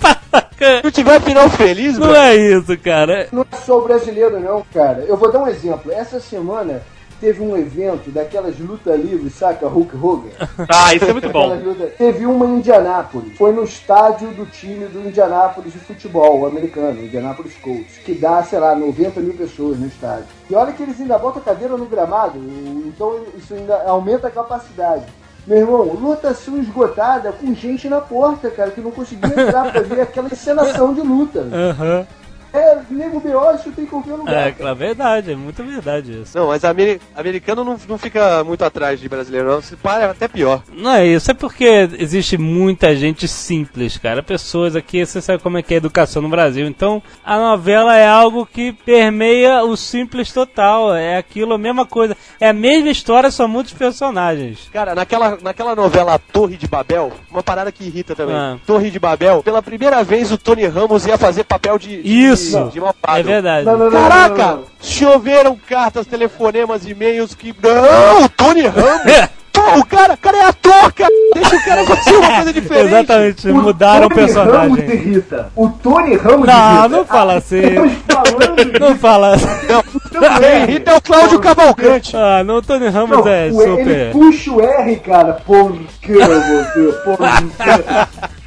[0.00, 3.28] Se não tiver final feliz, Não é isso, cara.
[3.32, 5.04] Não é só o brasileiro, não, cara.
[5.06, 5.90] Eu vou dar um exemplo.
[5.90, 6.82] Essa semana
[7.18, 9.66] teve um evento daquelas luta livres, saca?
[9.66, 10.28] Hulk Hogan.
[10.68, 11.54] Ah, isso é muito bom.
[11.54, 13.36] Luta- Teve uma em Indianápolis.
[13.38, 18.58] Foi no estádio do time do Indianápolis de futebol americano, Indianapolis Colts, que dá, sei
[18.58, 20.26] lá, 90 mil pessoas no estádio.
[20.48, 22.38] E olha que eles ainda botam cadeira no gramado,
[22.86, 25.04] então isso ainda aumenta a capacidade.
[25.46, 30.02] Meu irmão, lotação esgotada com gente na porta, cara, que não conseguia entrar pra ver
[30.02, 31.46] aquela encenação de luta.
[31.52, 32.06] Aham.
[32.52, 34.48] É, nego B.O., tem qualquer lugar.
[34.48, 36.36] É, claro, verdade, é muito verdade isso.
[36.36, 39.62] Não, mas ameri- americano não, não fica muito atrás de brasileiro, não.
[39.62, 40.62] Se para, é até pior.
[40.72, 44.22] Não é isso, é porque existe muita gente simples, cara.
[44.22, 46.66] Pessoas aqui, você sabe como é que é a educação no Brasil.
[46.66, 50.94] Então, a novela é algo que permeia o simples total.
[50.94, 52.16] É aquilo, a mesma coisa.
[52.40, 54.68] É a mesma história, só muitos personagens.
[54.72, 58.34] Cara, naquela, naquela novela Torre de Babel, uma parada que irrita também.
[58.34, 58.58] Ah.
[58.66, 62.39] Torre de Babel, pela primeira vez o Tony Ramos ia fazer papel de, Isso!
[62.50, 62.96] Malvado.
[63.08, 63.66] É verdade.
[63.66, 64.28] Não, não, não, Caraca!
[64.36, 64.64] não, não, não.
[64.80, 67.54] Choveram cartas, telefonemas, e-mails que.
[67.62, 68.28] Não!
[68.28, 69.28] Tony Ramos!
[69.52, 71.10] Pô, o cara, o cara é ator, cara!
[71.34, 72.86] Deixa o cara fazer uma coisa diferente!
[72.94, 74.34] Exatamente, mudaram o Tony Ramos
[74.78, 74.84] personagem.
[74.94, 75.52] irrita.
[75.56, 76.88] O Tony Ramos Não, irrita.
[76.88, 77.58] não fala assim.
[77.58, 79.46] Estamos falando Não fala assim.
[79.68, 82.16] Não, quem irrita é o Cláudio Cavalcante!
[82.16, 84.10] Ah, não, o Tony Ramos Não, é o- ele super.
[84.12, 85.32] puxa o R, cara.
[85.44, 86.92] Por que você?
[87.04, 88.30] Por que?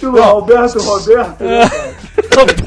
[0.00, 1.44] Estilo Alberto Roberto.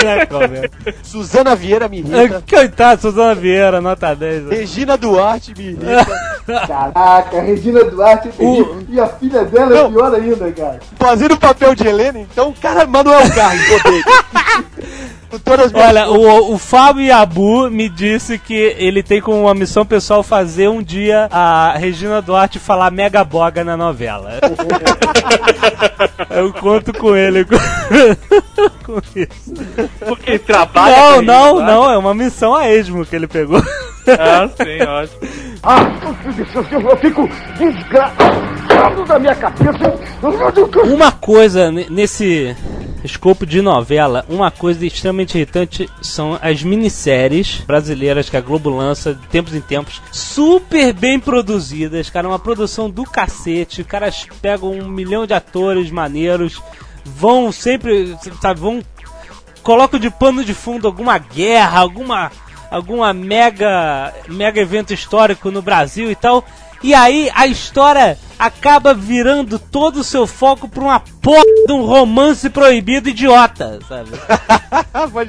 [0.04, 0.70] né, cara?
[1.02, 2.44] Suzana Vieira me É, irrita.
[2.48, 4.44] Coitado, Suzana Vieira, nota 10.
[4.44, 4.56] né?
[4.56, 6.06] Regina Duarte me irrita.
[6.68, 8.84] Caraca, Regina Duarte é terrível.
[8.88, 9.92] E a filha dela é Não.
[9.92, 10.80] pior ainda, cara.
[11.00, 14.04] Fazendo o papel de Helena, então, cara, Manuel Carlos, odeio.
[15.34, 19.42] Com todas as minhas Olha, o, o Fábio Yabu me disse que ele tem como
[19.42, 24.34] uma missão pessoal fazer um dia a Regina Duarte falar mega boga na novela.
[26.30, 27.56] Eu conto com ele com,
[28.86, 29.54] com isso.
[30.08, 30.96] Porque trabalha.
[30.96, 33.60] Não, com não, não, é uma missão a esmo que ele pegou.
[34.08, 35.20] Ah, sim, ótimo.
[36.90, 39.96] Eu fico desgraçado da minha cabeça.
[40.84, 42.56] Uma coisa ne- nesse
[43.04, 49.14] escopo de novela, uma coisa extremamente irritante são as minisséries brasileiras que a Globo lança
[49.14, 54.72] de tempos em tempos, super bem produzidas, cara, uma produção do cacete, os caras pegam
[54.72, 56.62] um milhão de atores maneiros,
[57.04, 58.82] vão sempre, sabe, vão
[59.62, 62.32] colocam de pano de fundo alguma guerra, alguma
[62.70, 66.44] alguma mega mega evento histórico no Brasil e tal.
[66.84, 71.86] E aí a história acaba virando todo o seu foco pra uma porra de um
[71.86, 74.12] romance proibido idiota, sabe?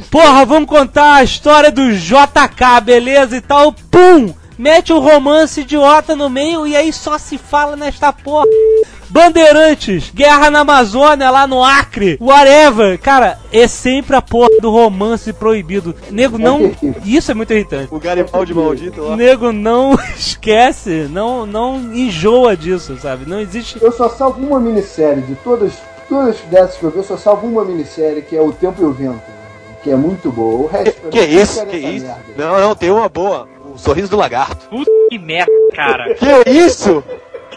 [0.11, 3.73] Porra, vamos contar a história do JK, beleza e tal.
[3.73, 4.35] Pum!
[4.59, 8.45] Mete um romance idiota no meio e aí só se fala nesta porra.
[9.11, 12.99] Bandeirantes, guerra na Amazônia, lá no Acre, whatever.
[12.99, 15.95] Cara, é sempre a porra do romance proibido.
[16.11, 16.73] Nego não.
[17.05, 17.95] Isso é muito irritante.
[17.95, 19.17] O Garibaldi maldito lá.
[19.17, 23.29] Nego não esquece, não, não enjoa disso, sabe?
[23.29, 23.79] Não existe.
[23.81, 25.73] Eu só salvo uma minissérie de todas,
[26.09, 28.85] todas dessas que eu vi, eu só salvo uma minissérie que é O Tempo e
[28.85, 29.23] o Vento,
[29.83, 30.63] que é muito boa.
[30.65, 32.07] O resto pra Que mim, isso, que nessa isso?
[32.07, 32.23] merda.
[32.37, 33.49] Não, não, tem uma boa.
[33.75, 34.69] O sorriso do lagarto.
[34.69, 36.15] Puta que merda, cara.
[36.15, 37.03] Que isso?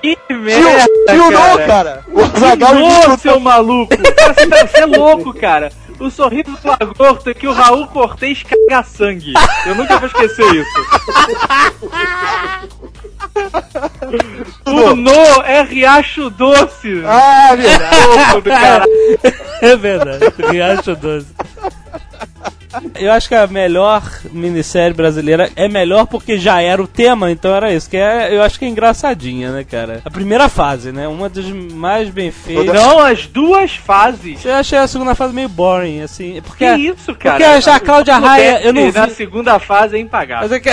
[0.02, 1.68] Que Tio, merda, tio não, cara.
[1.68, 2.06] cara.
[2.12, 3.96] O Zagal Ô, seu maluco!
[3.98, 5.72] Cara, você, tá, você é louco, cara.
[6.00, 9.34] O sorriso do lagarto é que o Raul Cortez caga sangue.
[9.66, 10.70] Eu nunca vou esquecer isso.
[14.66, 15.12] O No
[15.46, 17.02] é Riacho Doce.
[17.06, 18.34] Ah, verdade.
[18.34, 18.92] Do caralho.
[19.62, 21.28] É verdade, Riacho Doce.
[22.96, 27.54] Eu acho que a melhor minissérie brasileira é melhor porque já era o tema, então
[27.54, 27.90] era isso.
[27.90, 30.02] Que é, eu acho que é engraçadinha, né, cara?
[30.06, 31.08] A primeira fase, né?
[31.08, 32.66] Uma das mais bem feitas.
[32.74, 34.44] Não, as duas fases.
[34.46, 36.42] Eu achei a segunda fase meio boring, assim.
[36.42, 37.38] Porque, Que isso, cara?
[37.38, 39.14] Porque já a Cláudia Raia, eu não Na vi.
[39.14, 40.48] segunda fase é impagável.
[40.50, 40.70] Mas é que,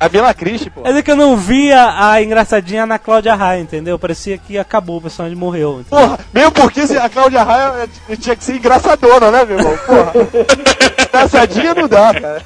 [0.00, 0.80] A Bela Cristi, pô.
[0.84, 3.98] mas é que eu não via a engraçadinha na Cláudia Raia, entendeu?
[3.98, 5.80] Parecia que acabou, o personagem morreu.
[5.80, 6.06] entendeu?
[6.08, 9.78] Porra, mesmo porque se a Cláudia Raia eh, tinha que ser engraçadona, né, meu irmão?
[9.86, 10.12] Porra.
[11.32, 12.42] Engraçadinha não dá, cara.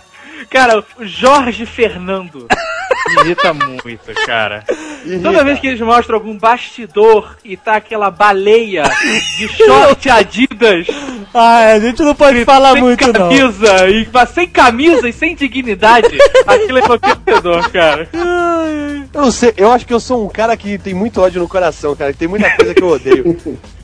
[0.49, 2.46] Cara, o Jorge Fernando
[3.09, 4.64] me irrita muito, cara.
[5.22, 8.85] Toda vez que eles mostram algum bastidor e tá aquela baleia
[9.38, 10.87] de short Adidas
[11.35, 13.12] Ah, a gente não pode falar sem muito, não.
[13.12, 18.09] camisa, e, mas sem camisa e sem dignidade, aquilo é constrangedor, cara.
[19.12, 21.49] Eu não sei, eu acho que eu sou um cara que tem muito ódio no
[21.49, 22.12] coração, cara.
[22.12, 23.37] que Tem muita coisa que eu odeio.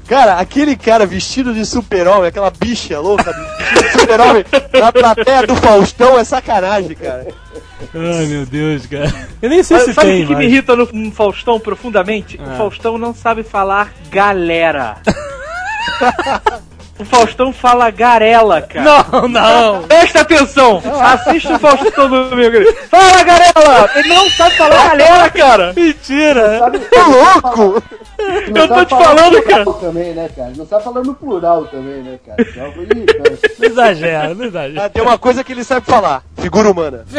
[0.07, 5.57] Cara, aquele cara vestido de super-homem, aquela bicha louca vestido de super-homem na plateia do
[5.57, 7.29] Faustão é sacanagem, cara.
[7.95, 9.13] Ai, meu Deus, cara.
[9.41, 10.53] Eu nem sei Sabe se sabe o tem, que, que me mas...
[10.53, 12.39] irrita no, no Faustão profundamente?
[12.43, 12.53] Ah.
[12.53, 14.97] O Faustão não sabe falar galera.
[16.99, 19.07] o Faustão fala garela, cara.
[19.11, 19.83] Não, não.
[19.85, 20.83] Presta atenção!
[21.03, 22.73] Assista o Faustão domingo.
[22.89, 23.91] Fala, garela!
[23.97, 25.73] Ele não sabe falar galera, cara!
[25.75, 26.59] Mentira.
[26.59, 27.83] Sabe, Ô, louco!
[28.51, 29.65] não Eu tô sabe te falar falando, no cara.
[29.65, 30.53] plural Também, né, cara?
[30.57, 32.43] Não sabe falar no plural também, né, cara?
[32.43, 33.41] Isso é uma coisa irritante.
[33.59, 34.85] Não exagera, não exagera.
[34.85, 37.05] Ah, tem uma coisa que ele sabe falar: figura humana.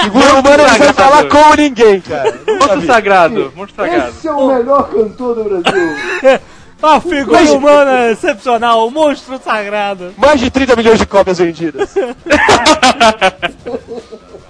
[0.00, 2.34] Figura humana ele sabe falar como ninguém, cara.
[2.46, 2.86] Monstro vi.
[2.86, 4.08] sagrado, monstro sagrado.
[4.08, 6.40] Esse é o melhor cantor do Brasil.
[6.86, 10.12] A figura Mas- humana excepcional, o monstro sagrado.
[10.18, 11.94] Mais de 30 milhões de cópias vendidas.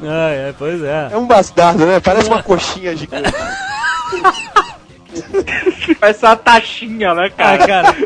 [0.03, 1.11] Ai, ai, pois é.
[1.13, 2.01] É um bastardo, né?
[2.01, 3.33] Parece uma coxinha gigante.
[6.15, 7.67] Ser uma taxinha, né, Ah, cara?
[7.67, 7.97] cara,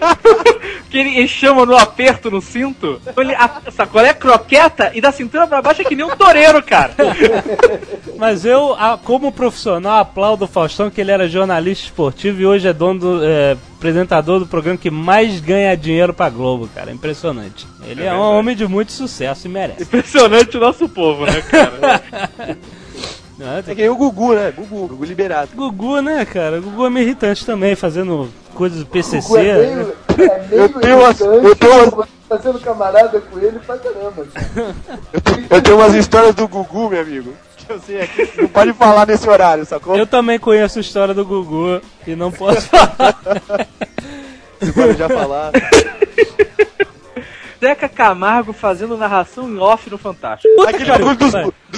[0.91, 3.01] que ele, ele chama no aperto no cinto.
[3.17, 3.61] Ele, a,
[4.05, 6.95] é croqueta e da cintura pra baixo é que nem um toureiro, cara.
[8.17, 12.69] mas eu, a- como profissional, aplaudo o Faustão, que ele era jornalista esportivo e hoje
[12.69, 16.91] é dono do, é, apresentador do programa que mais ganha dinheiro pra Globo, cara.
[16.91, 17.67] Impressionante.
[17.87, 19.83] Ele é, um homem de muito sucesso e merece.
[19.83, 22.57] Impressionante o nosso povo, né, cara?
[23.41, 24.53] Ah, É tem- que nem o Gugu, né?
[24.57, 25.51] Gugu, Gugu liberado.
[25.55, 26.61] Gugu, né, cara?
[26.61, 29.39] Gugu é meio irritante também, fazendo coisas do PCC.
[29.39, 29.75] É né?
[29.75, 29.95] meio,
[30.31, 33.59] é meio Eu tenho umas- irritante, eu tenho umas- você tá sendo camarada com ele
[33.61, 34.27] pra caramba.
[34.35, 34.75] cara.
[35.51, 37.33] Eu tenho umas histórias do Gugu, meu amigo.
[37.69, 38.43] Eu.
[38.43, 39.95] Não pode falar nesse horário, sacou?
[39.97, 43.15] Eu também conheço a história do Gugu e não posso falar.
[44.59, 45.53] Você pode já falar.
[47.61, 50.55] Zeca Camargo fazendo narração em off no Fantástico.
[50.57, 51.17] Puta Aquele vai.
[51.17, 51.33] dos-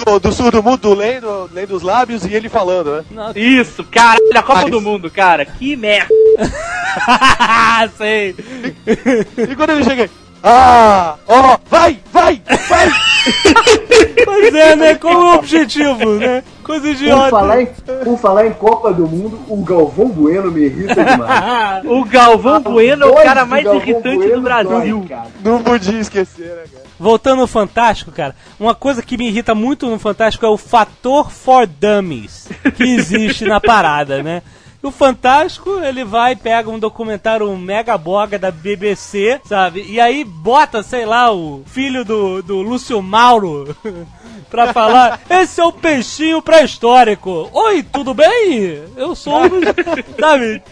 [0.05, 3.03] do, do surdo mudo, lendo, lendo os lábios e ele falando, né?
[3.11, 5.43] Não, Isso, caralho, a Copa Mas- do Mundo, cara.
[5.45, 6.13] Que merda.
[7.97, 8.35] sei.
[9.49, 10.09] E quando ele chega,
[10.43, 12.91] ah, ó, vai, vai, vai!
[14.25, 14.95] Pois é, né?
[14.95, 16.43] Qual é o objetivo, né?
[16.71, 17.29] Coisa Por idiota.
[17.29, 21.21] falar, em, por falar em Copa do Mundo, o Galvão Bueno me irrita demais.
[21.31, 24.99] Ah, O Galvão Bueno é o cara mais Galvão irritante Bueno do Brasil.
[24.99, 25.27] dói, cara.
[25.43, 26.83] Não podia esquecer, né, cara?
[26.99, 31.29] Voltando ao Fantástico, cara, uma coisa que me irrita muito no Fantástico é o fator
[31.31, 34.41] for dummies que existe na parada, né?
[34.83, 39.85] O Fantástico, ele vai, pega um documentário mega boga da BBC, sabe?
[39.87, 43.75] E aí bota, sei lá, o filho do, do Lúcio Mauro
[44.49, 47.47] pra falar: Esse é o peixinho pré-histórico.
[47.53, 48.83] Oi, tudo bem?
[48.97, 49.43] Eu sou.
[49.45, 49.49] o-
[50.19, 50.63] sabe?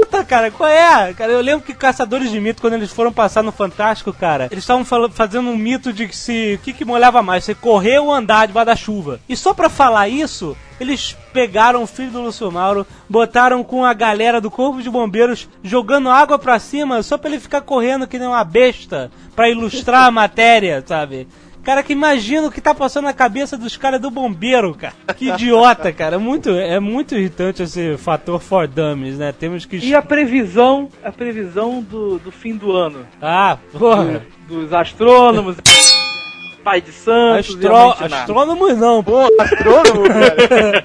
[0.00, 1.12] Puta, cara, qual é?
[1.14, 4.64] Cara, eu lembro que Caçadores de Mito, quando eles foram passar no Fantástico, cara, eles
[4.64, 6.54] estavam fazendo um mito de que se.
[6.54, 7.44] O que, que molhava mais?
[7.44, 9.20] Se correr ou andar debaixo da chuva.
[9.28, 13.94] E só pra falar isso, eles pegaram o filho do Lúcio Mauro, botaram com a
[13.94, 18.18] galera do Corpo de Bombeiros jogando água pra cima só pra ele ficar correndo que
[18.18, 21.26] nem uma besta pra ilustrar a matéria, sabe?
[21.66, 24.94] Cara, que imagina o que tá passando na cabeça dos caras do bombeiro, cara.
[25.16, 26.14] Que idiota, cara.
[26.14, 29.32] É muito, é muito irritante esse fator for dummies, né?
[29.32, 29.78] Temos que.
[29.78, 33.04] E a previsão, a previsão do, do fim do ano.
[33.20, 34.24] Ah, porra.
[34.46, 35.56] Dos astrônomos,
[36.62, 38.14] pai de santos, Astro...
[38.14, 39.22] Astrônomos não, pô.
[39.36, 40.84] Astrônomo, cara.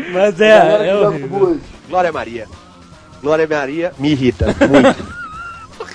[0.14, 0.92] Mas é, é.
[1.90, 2.46] Glória Maria.
[3.20, 5.27] Glória Maria me irrita muito.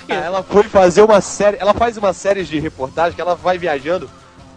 [0.08, 3.58] Ah, ela foi fazer uma série, ela faz uma série de reportagem que ela vai
[3.58, 4.08] viajando.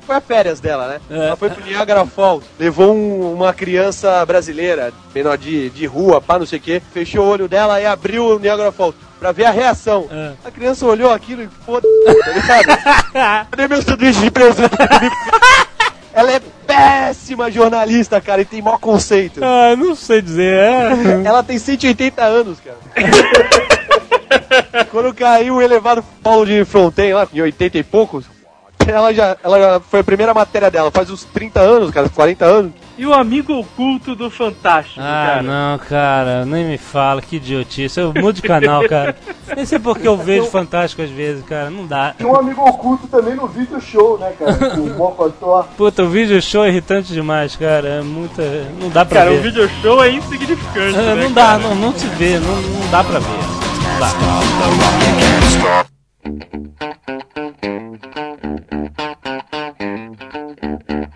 [0.05, 1.01] Foi a férias dela, né?
[1.11, 1.27] É.
[1.27, 6.39] Ela foi pro Niagara Falls, levou um- uma criança brasileira, menor de, de rua, pá,
[6.39, 9.43] não sei o quê, fechou o olho dela e abriu o Niagara Falls pra ver
[9.45, 10.07] a reação.
[10.09, 10.31] É.
[10.45, 13.47] A criança olhou aquilo e foda tá ligado?
[13.51, 14.77] Cadê meu sanduíche de presunto?
[16.13, 19.39] Ela é péssima jornalista, cara, e tem mau conceito.
[19.43, 20.51] Ah, não sei dizer.
[20.57, 20.91] É.
[21.25, 22.77] Ela tem 180 anos, cara.
[24.91, 28.25] Quando caiu o elevado Paulo de Fronten lá, em 80 e poucos,
[28.87, 32.45] ela já, ela já foi a primeira matéria dela, faz uns 30 anos, cara, 40
[32.45, 32.71] anos.
[32.97, 35.41] E o amigo oculto do Fantástico, Ah, cara.
[35.43, 37.99] não, cara, nem me fala, que idiotice.
[37.99, 39.15] Eu mudo de canal, cara.
[39.55, 42.15] Nem sei porque eu vejo Fantástico às vezes, cara, não dá.
[42.17, 44.57] Tinha um amigo oculto também no vídeo show, né, cara?
[44.81, 45.67] O Mocotó.
[45.77, 47.87] Puta, o vídeo show é irritante demais, cara.
[47.87, 48.41] É muita.
[48.81, 49.39] Não dá pra Cara, ver.
[49.39, 52.89] o video show é insignificante, É, né, não dá, não, não se vê, não, não
[52.89, 53.56] dá pra ver.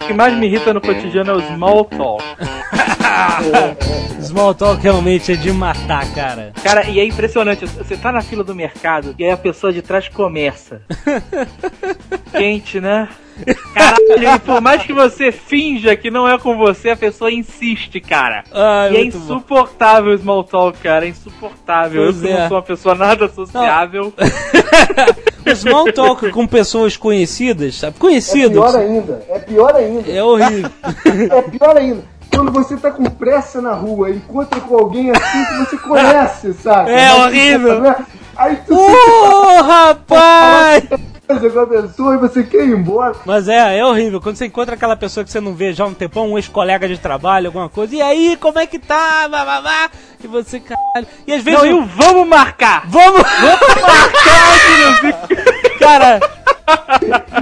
[0.02, 2.24] O que mais me irrita no cotidiano é o small talk.
[4.22, 6.54] Small talk realmente é de matar, cara.
[6.64, 7.66] Cara, e é impressionante.
[7.66, 10.82] Você tá na fila do mercado e aí a pessoa de trás começa.
[12.32, 13.10] Quente, né?
[13.74, 18.00] Caralho, e por mais que você finja que não é com você, a pessoa insiste,
[18.00, 18.44] cara.
[18.52, 21.06] Ai, e é insuportável o small talk, cara.
[21.06, 22.04] É insuportável.
[22.04, 22.40] Pois eu é.
[22.42, 24.14] não sou uma pessoa nada sociável.
[25.46, 27.96] O small talk com pessoas conhecidas, sabe?
[27.96, 28.52] É Conhecidos.
[28.52, 30.12] pior ainda, é pior ainda.
[30.12, 30.72] É horrível.
[31.32, 32.11] É pior ainda.
[32.34, 36.92] Quando você tá com pressa na rua, encontra com alguém assim que você conhece, sabe?
[36.92, 37.82] É Mas, horrível.
[37.82, 37.96] né?
[38.36, 40.88] Aí tu Ô, rapaz!
[41.50, 43.16] com a pessoa e você quer ir embora.
[43.26, 44.20] Mas é, é horrível.
[44.20, 46.88] Quando você encontra aquela pessoa que você não vê já há um tempão, um ex-colega
[46.88, 49.28] de trabalho, alguma coisa, e aí, como é que tá?
[49.28, 49.90] Vá, vá, vá.
[50.24, 51.08] E você, caralho.
[51.26, 51.60] E às vezes.
[51.60, 52.84] Não, e o vamos marcar!
[52.88, 53.22] Vamos!
[53.82, 55.28] Marcar,
[55.80, 56.20] Cara,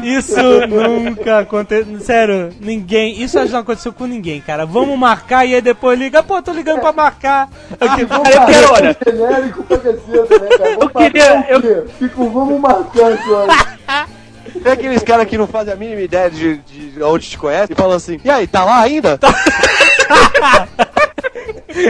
[0.04, 2.00] isso nunca aconteceu.
[2.00, 3.22] Sério, ninguém.
[3.22, 4.66] Isso já não aconteceu com ninguém, cara.
[4.66, 6.22] Vamos marcar e aí depois liga.
[6.24, 7.50] Pô, tô ligando pra marcar.
[7.80, 8.98] Ok, Vamos eu quero, olha.
[9.06, 10.78] genérico pra caceta, né, cara?
[10.78, 11.84] Vamos queria- marcar o quê?
[12.00, 14.08] Fica um vamos marcar, cara.
[14.64, 17.76] Tem aqueles caras que não fazem a mínima ideia de, de onde te conhece e
[17.76, 19.20] falam assim, e aí, tá lá ainda?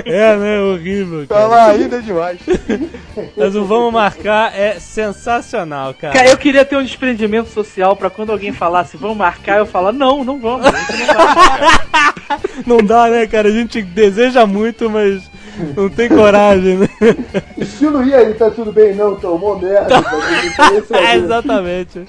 [0.06, 0.60] É, né?
[0.62, 1.48] Horrível, Tá cara.
[1.48, 2.40] lá ainda demais.
[3.36, 6.14] Mas o vamos marcar é sensacional, cara.
[6.14, 9.92] Cara, eu queria ter um desprendimento social pra quando alguém falasse vamos marcar, eu falar
[9.92, 10.66] não, não vamos.
[10.66, 11.80] não marcar."
[12.66, 13.48] Não dá, né, cara?
[13.48, 15.24] A gente deseja muito, mas
[15.76, 16.88] não tem coragem, né?
[17.58, 18.94] Estilo, e aí, tá tudo bem?
[18.94, 19.88] Não, tomou merda.
[20.02, 20.04] tá
[21.00, 22.06] É, é exatamente.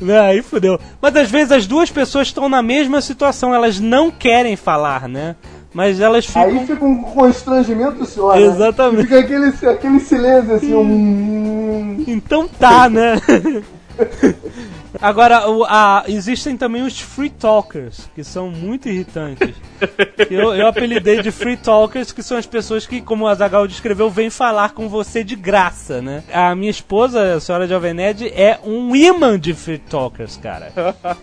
[0.00, 0.80] Né, aí fudeu.
[1.02, 5.36] Mas às vezes as duas pessoas estão na mesma situação, elas não querem falar, né?
[5.72, 6.42] Mas elas ficam.
[6.42, 8.42] Aí fica um constrangimento só, né?
[8.42, 9.02] Exatamente.
[9.04, 12.04] Fica aquele, aquele silêncio assim, um...
[12.06, 13.14] Então tá, né?
[15.00, 19.54] Agora, o- a- existem também os free talkers, que são muito irritantes.
[20.30, 24.08] Eu, eu apelidei de free talkers, que são as pessoas que, como o Azagal descreveu,
[24.08, 26.22] vêm falar com você de graça, né?
[26.32, 30.72] A minha esposa, a senhora Jovem Nerd, é um imã de free talkers, cara.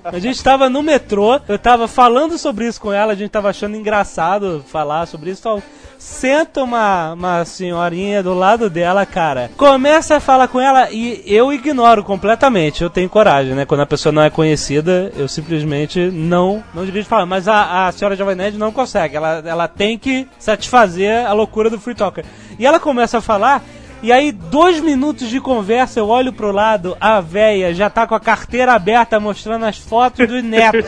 [0.03, 3.49] A gente tava no metrô, eu tava falando sobre isso com ela, a gente tava
[3.49, 5.41] achando engraçado falar sobre isso.
[5.43, 5.63] Tal.
[6.00, 9.52] Senta uma, uma senhorinha do lado dela, cara.
[9.58, 12.82] Começa a falar com ela e eu ignoro completamente.
[12.82, 13.66] Eu tenho coragem, né?
[13.66, 17.26] Quando a pessoa não é conhecida, eu simplesmente não, não dirijo falar.
[17.26, 19.18] Mas a, a senhora Jovem Nerd não consegue.
[19.18, 22.24] Ela, ela tem que satisfazer a loucura do Free Talker.
[22.58, 23.62] E ela começa a falar.
[24.02, 28.16] E aí, dois minutos de conversa, eu olho pro lado, a véia já tá com
[28.16, 30.86] a carteira aberta mostrando as fotos dos netos.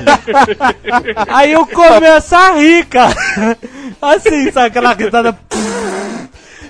[1.28, 3.14] aí eu começo a rir, cara.
[4.01, 5.38] Assim, sabe aquela risada.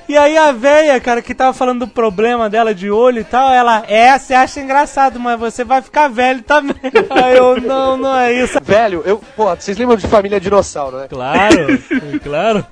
[0.10, 3.54] E aí a véia, cara, que tava falando do problema dela de olho e tal,
[3.54, 6.76] ela, é, você acha engraçado, mas você vai ficar velho também.
[7.10, 8.60] Aí eu, não, não é isso.
[8.62, 11.08] Velho, eu, pô, vocês lembram de Família Dinossauro, né?
[11.08, 11.80] Claro,
[12.22, 12.66] claro.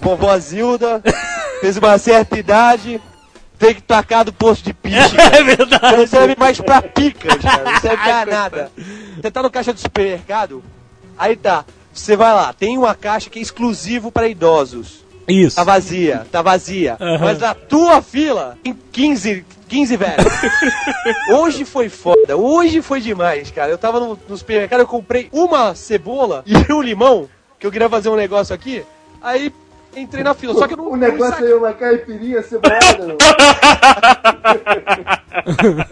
[0.00, 1.00] Vovó Zilda
[1.60, 3.00] fez uma certa idade,
[3.58, 4.72] tem que tacar do posto de
[5.14, 5.36] cara.
[5.36, 5.96] É verdade.
[5.96, 7.64] Não serve mais pra picas, cara.
[7.64, 8.72] Não serve pra nada.
[9.20, 10.62] Você tá no caixa do supermercado,
[11.18, 11.64] aí tá.
[11.92, 15.04] Você vai lá, tem uma caixa que é exclusivo pra idosos.
[15.26, 15.56] Isso.
[15.56, 16.96] Tá vazia, tá vazia.
[16.98, 17.18] Aham.
[17.18, 20.24] Mas a tua fila tem 15, 15 velhos.
[21.30, 23.70] Hoje foi foda, hoje foi demais, cara.
[23.70, 27.28] Eu tava no, no supermercado, eu comprei uma cebola e um limão,
[27.58, 28.82] que eu queria fazer um negócio aqui.
[29.20, 29.52] Aí
[30.00, 30.92] entrei na fila, só que eu não.
[30.92, 33.16] O negócio aí é uma caipirinha cebolada, não.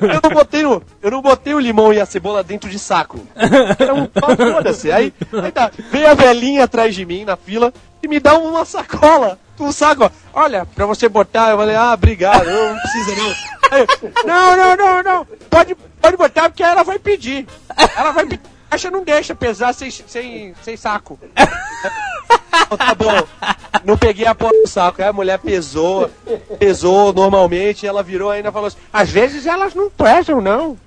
[0.01, 3.21] Eu não botei no, eu não botei o limão e a cebola dentro de saco.
[3.79, 4.91] Era um foda-se.
[4.91, 8.65] Aí, aí tá, veio a velhinha atrás de mim na fila e me dá uma
[8.65, 9.39] sacola.
[9.59, 10.11] Um saco, ó.
[10.35, 13.35] olha, pra você botar, eu falei, ah, obrigado, eu não precisa não.
[13.71, 13.87] Aí,
[14.27, 17.47] não, não, não, não, pode, pode botar porque ela vai pedir.
[17.97, 21.19] Ela vai pedir, a caixa não deixa pesar sem, sem, sem saco.
[22.77, 23.23] Tá bom.
[23.85, 25.01] Não peguei a porra do saco.
[25.01, 26.11] Aí a mulher pesou,
[26.59, 30.77] pesou normalmente, ela virou ainda e falou assim: às vezes elas não pesam, não.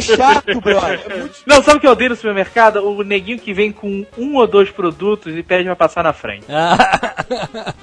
[0.00, 1.00] Chato, brother.
[1.08, 2.76] É muito Não, sabe o que eu odeio no supermercado?
[2.84, 6.46] O neguinho que vem com um ou dois produtos e pede pra passar na frente.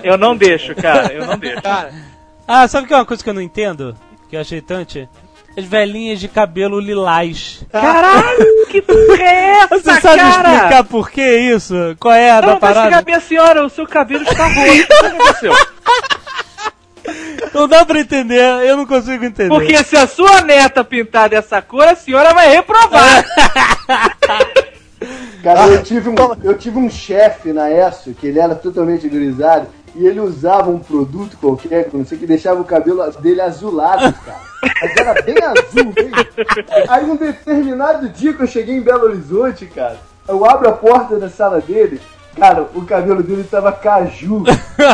[0.03, 1.61] Eu não deixo, cara, eu não deixo.
[1.61, 1.93] cara.
[2.47, 3.95] Ah, sabe que é uma coisa que eu não entendo?
[4.29, 5.07] Que eu achei tante?
[5.59, 7.65] As velhinhas de cabelo lilás.
[7.69, 10.53] Caralho, que porra é essa, Você sabe cara?
[10.53, 11.75] explicar por que isso?
[11.99, 13.05] Qual é a da Não, vai chegar parada?
[13.05, 14.83] minha senhora, o seu cabelo está roxo.
[14.83, 15.53] O que aconteceu?
[17.53, 19.49] Não dá pra entender, eu não consigo entender.
[19.49, 23.25] Porque se a sua neta pintar dessa cor, a senhora vai reprovar.
[25.43, 29.67] Cara, eu tive um, eu tive um chefe na ESSO que ele era totalmente grisalho
[29.95, 34.39] e ele usava um produto qualquer, não sei, que deixava o cabelo dele azulado, cara.
[34.81, 36.15] Mas era bem azul mesmo.
[36.87, 41.17] Aí um determinado dia que eu cheguei em Belo Horizonte, cara, eu abro a porta
[41.17, 41.99] da sala dele,
[42.35, 44.43] cara, o cabelo dele tava caju.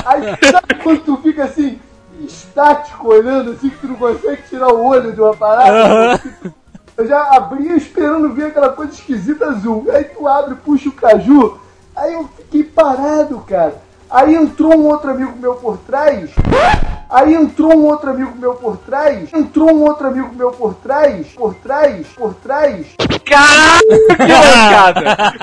[0.05, 1.79] Aí sabe quando tu fica assim,
[2.21, 6.21] estático olhando assim, que tu não consegue tirar o olho de uma parada?
[6.97, 9.85] Eu já abria esperando ver aquela coisa esquisita azul.
[9.91, 11.59] Aí tu abre, puxa o caju.
[11.95, 13.84] Aí eu fiquei parado, cara.
[14.09, 16.29] Aí entrou um outro amigo meu por trás.
[17.09, 19.33] Aí entrou um outro amigo meu por trás.
[19.33, 21.27] Entrou um outro amigo meu por trás.
[21.27, 22.85] Por trás, por trás.
[23.25, 24.07] Caralho!
[24.07, 25.33] Que mancada!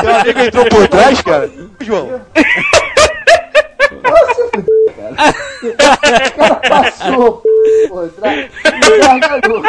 [0.00, 1.50] Teu amigo entrou por trás, cara?
[1.80, 2.20] João.
[4.02, 4.50] Nossa,
[4.96, 5.34] cara.
[5.64, 7.42] O cara passou
[7.88, 9.62] por trás e gargalhou.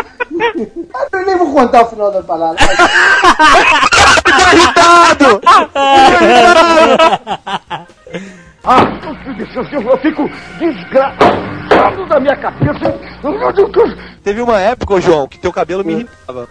[1.11, 2.57] Eu nem vou contar o final da palavra.
[9.56, 10.30] Eu fico
[10.60, 12.99] desgraçado da minha cabeça.
[14.24, 16.47] Teve uma época, João, que teu cabelo me irritava.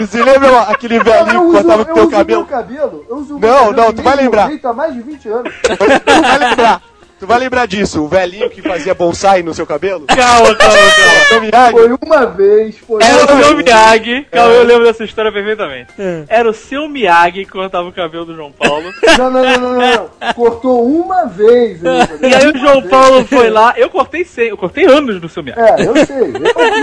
[0.00, 2.46] Você lembra aquele velhinho eu que cortava eu com teu uso cabelo?
[2.46, 3.06] cabelo.
[3.08, 4.50] Eu uso Não, meu cabelo não, tu vai lembrar.
[4.50, 5.54] o há mais de 20 anos.
[5.62, 6.82] Tu vai lembrar.
[7.18, 10.06] Tu vai lembrar disso, o velhinho que fazia bonsai no seu cabelo?
[10.06, 11.24] Calma, calma, calma.
[11.28, 11.72] Seu Miyagi?
[11.72, 13.64] Foi uma vez, foi Era o uma seu vez.
[13.64, 15.88] Miyagi, calma, eu lembro dessa história perfeitamente.
[16.28, 18.92] Era o seu Miyagi que cortava o cabelo do João Paulo.
[19.18, 20.10] Não, não, não, não, não, não.
[20.34, 21.80] Cortou uma vez.
[22.22, 22.90] E aí o João vez.
[22.90, 25.60] Paulo foi lá, eu cortei 100, eu cortei anos no seu Miyagi.
[25.60, 26.32] É, eu sei.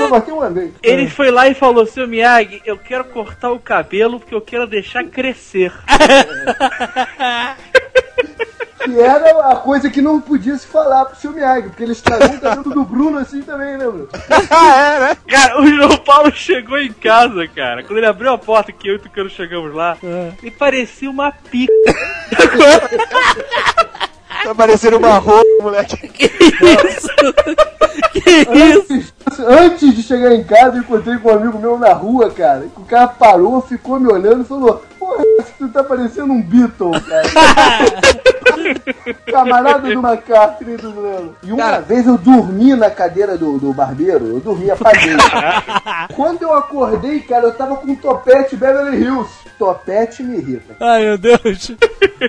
[0.01, 0.71] Eu cortei uma vez.
[0.83, 4.67] Ele foi lá e falou, seu Miyagi, eu quero cortar o cabelo porque eu quero
[4.67, 5.71] deixar crescer.
[8.85, 12.29] Que era a coisa que não podia se falar pro seu Miyagi, porque ele estragou
[12.29, 14.07] o cabelo do Bruno assim também, lembra?
[14.49, 15.17] Ah, é, né?
[15.27, 17.83] Cara, o João Paulo chegou em casa, cara.
[17.83, 19.97] Quando ele abriu a porta, que eu e o Tucano chegamos lá,
[20.41, 21.73] ele parecia uma pica.
[24.43, 25.97] Tá parecendo uma roupa, moleque.
[28.47, 32.65] Antes, antes de chegar em casa, eu encontrei com um amigo meu na rua, cara.
[32.77, 35.23] O cara parou, ficou me olhando e falou: Porra,
[35.57, 37.23] tu tá parecendo um Beatle, cara.
[39.31, 41.35] Camarada do McCartney do Leno.
[41.43, 41.81] E uma Cara.
[41.81, 45.15] vez eu dormi na cadeira do, do barbeiro, eu dormi, apaguei.
[46.15, 49.29] Quando eu acordei, cara, eu tava com um topete Beverly Hills.
[49.59, 50.75] Topete me irrita.
[50.79, 51.71] Ai, meu Deus.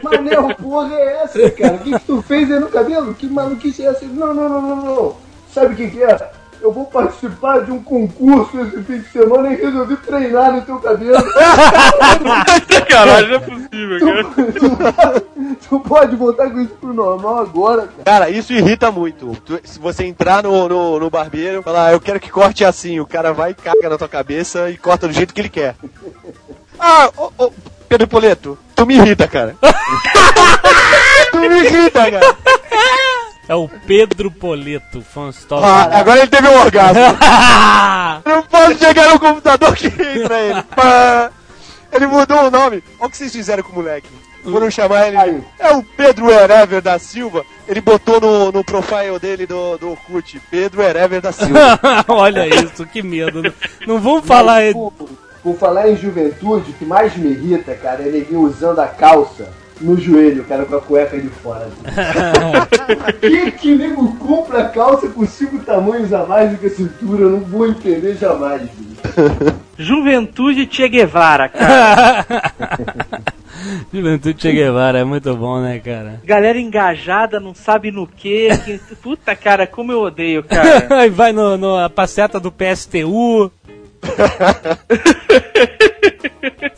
[0.02, 1.74] Maneiro, porra é essa, cara?
[1.74, 3.14] O que, que tu fez aí no cabelo?
[3.14, 4.04] Que maluquice é essa?
[4.04, 5.16] Não, não, não, não, não.
[5.56, 6.30] Sabe o que, que é?
[6.60, 10.78] Eu vou participar de um concurso esse fim de semana e resolvi treinar no teu
[10.78, 11.16] cabelo.
[12.90, 14.24] Caralho, não é possível, cara.
[14.52, 18.02] tu, tu pode voltar com isso pro normal agora, cara.
[18.04, 19.34] Cara, isso irrita muito.
[19.46, 22.66] Tu- se você entrar no, no, no barbeiro e falar, "Ah, eu quero que corte
[22.66, 25.48] assim, o cara vai e caga na tua cabeça e corta do jeito que ele
[25.48, 25.74] quer.
[26.78, 27.50] Ah, ô, ô,
[27.88, 29.56] Pedro Poleto, tu me irrita, cara.
[31.30, 32.36] tu me irrita, cara.
[33.48, 35.62] É o Pedro Poleto, fanstop.
[35.64, 37.00] Ah, agora ele teve um orgasmo.
[38.26, 40.64] Não posso chegar no computador que entra ele.
[41.92, 42.82] Ele mudou o nome.
[42.98, 44.08] Olha o que vocês fizeram com o moleque.
[44.42, 45.16] Foram chamar ele.
[45.16, 45.44] Aí.
[45.60, 47.44] É o Pedro Erever da Silva.
[47.68, 50.40] Ele botou no, no profile dele do, do Orkut.
[50.50, 51.78] Pedro Erever da Silva.
[52.08, 53.42] Olha isso, que medo.
[53.86, 54.62] Não vamos falar.
[54.62, 54.92] Mas, Por,
[55.42, 59.52] por falar em juventude, o que mais me irrita, cara, é neguinho usando a calça
[59.80, 61.68] no joelho, cara, com a cueca de fora.
[63.20, 67.22] que que nego compra a calça com cinco tamanhos a mais do que a cintura?
[67.22, 68.96] Eu não vou entender jamais, bicho.
[69.78, 72.24] Juventude Che Guevara, cara.
[73.92, 76.20] Juventude Che Guevara é muito bom, né, cara?
[76.24, 78.48] Galera engajada, não sabe no quê.
[78.64, 81.08] que- Puta, cara, como eu odeio, cara.
[81.10, 83.50] Vai no, no a passeata do PSTU.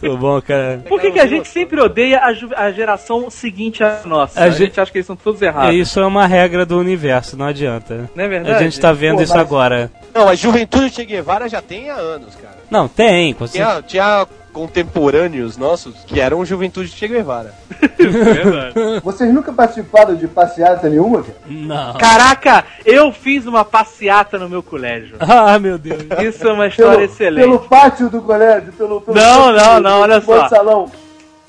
[0.03, 0.83] Muito bom, cara.
[0.89, 4.41] Por que, que a gente sempre odeia a, a geração seguinte à nossa?
[4.41, 5.75] A A, gente- gente acha que eles são todos É, errados.
[5.75, 8.09] isso é uma regra do universo, não adianta.
[8.15, 8.57] Não é verdade?
[8.57, 9.91] A gente tá vendo Pô, isso mas- agora.
[10.15, 12.57] Não, a Juventude Che Guevara já tem há anos, cara.
[12.71, 13.83] Não, tem, com certeza.
[13.87, 14.27] Tinha, tinha
[14.59, 17.55] contemporâneos nossos que eram Juventude Che Guevara.
[17.97, 19.01] Verdade.
[19.05, 21.39] Vocês nunca participaram de passeata nenhuma, cara?
[21.47, 21.95] Não.
[21.95, 25.17] Caraca, eu fiz uma passeata no meu colégio.
[25.21, 26.03] Ah, meu Deus.
[26.21, 27.45] Isso é uma história excelente.
[27.45, 29.01] pelo pátio do colégio, pelo...
[29.01, 30.49] pelo Não, não, não, olha pelo só.
[30.49, 30.91] salão.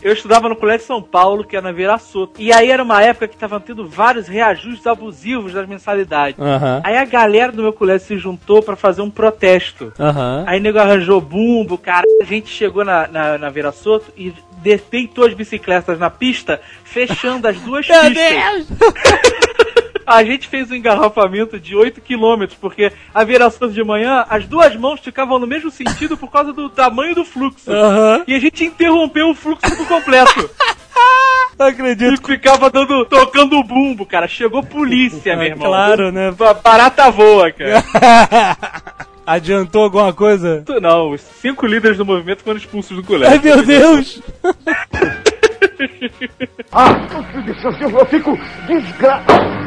[0.02, 2.42] Eu estudava no Colégio São Paulo, que era na Vira Soto.
[2.42, 6.40] E aí era uma época que estavam tendo vários reajustes abusivos das mensalidades.
[6.40, 6.82] Aham.
[6.84, 9.92] Aí a galera do meu colégio se juntou pra fazer um protesto.
[10.00, 10.44] Aham.
[10.48, 12.06] Aí o nego arranjou bumbo, cara.
[12.22, 16.62] A gente chegou na, na, na Vera Soto e de- deitou as bicicletas na pista,
[16.84, 18.68] fechando as duas Meu pistas.
[18.68, 18.68] Deus!
[20.10, 24.46] A gente fez um engarrafamento de 8 km, porque a Vera Soto de manhã, as
[24.48, 27.72] duas mãos ficavam no mesmo sentido por causa do tamanho do fluxo.
[27.72, 28.24] Aham.
[28.28, 30.50] E a gente interrompeu o fluxo por completo.
[31.60, 32.26] Não E acredito.
[32.26, 34.28] ficava dando, tocando o bumbo, cara.
[34.28, 35.68] Chegou polícia, meu É, irmão.
[35.68, 36.32] claro, né?
[36.32, 37.84] Ba- Barata voa, cara.
[39.28, 40.64] Adiantou alguma coisa?
[40.82, 43.34] Não, os cinco líderes do movimento foram expulsos do colégio.
[43.36, 44.22] Ai, meu Deus!
[46.72, 46.90] Ah,
[47.94, 49.60] eu fico desgraçado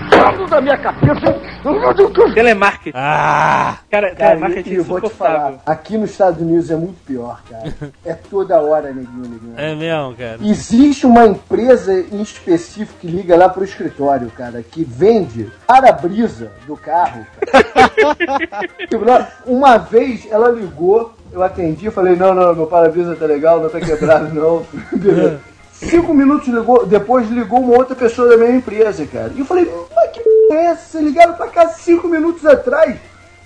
[2.35, 2.97] Telemarketing.
[2.97, 3.79] Ah!
[3.91, 7.43] Cara, Cara, telemarketing e eu vou te falar, aqui nos Estados Unidos é muito pior,
[7.49, 7.75] cara.
[8.05, 9.55] É toda hora, neguinho, neguinho.
[9.57, 10.39] É mesmo, cara.
[10.43, 16.77] Existe uma empresa em específico que liga lá pro escritório, cara, que vende para-brisa do
[16.77, 17.27] carro.
[17.51, 17.63] cara.
[18.89, 19.05] Tipo,
[19.47, 23.71] uma vez ela ligou, eu atendi, eu falei, não, não, meu para-brisa tá legal, não
[23.71, 24.65] tá quebrado, não.
[25.89, 29.33] Cinco minutos ligou, depois ligou uma outra pessoa da mesma empresa, cara.
[29.35, 30.91] E eu falei, mas que p é essa?
[30.91, 32.97] Vocês ligaram pra cá cinco minutos atrás?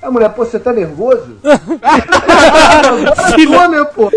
[0.02, 1.38] A mulher, pô, você tá nervoso?
[1.42, 4.10] Agora né, pô?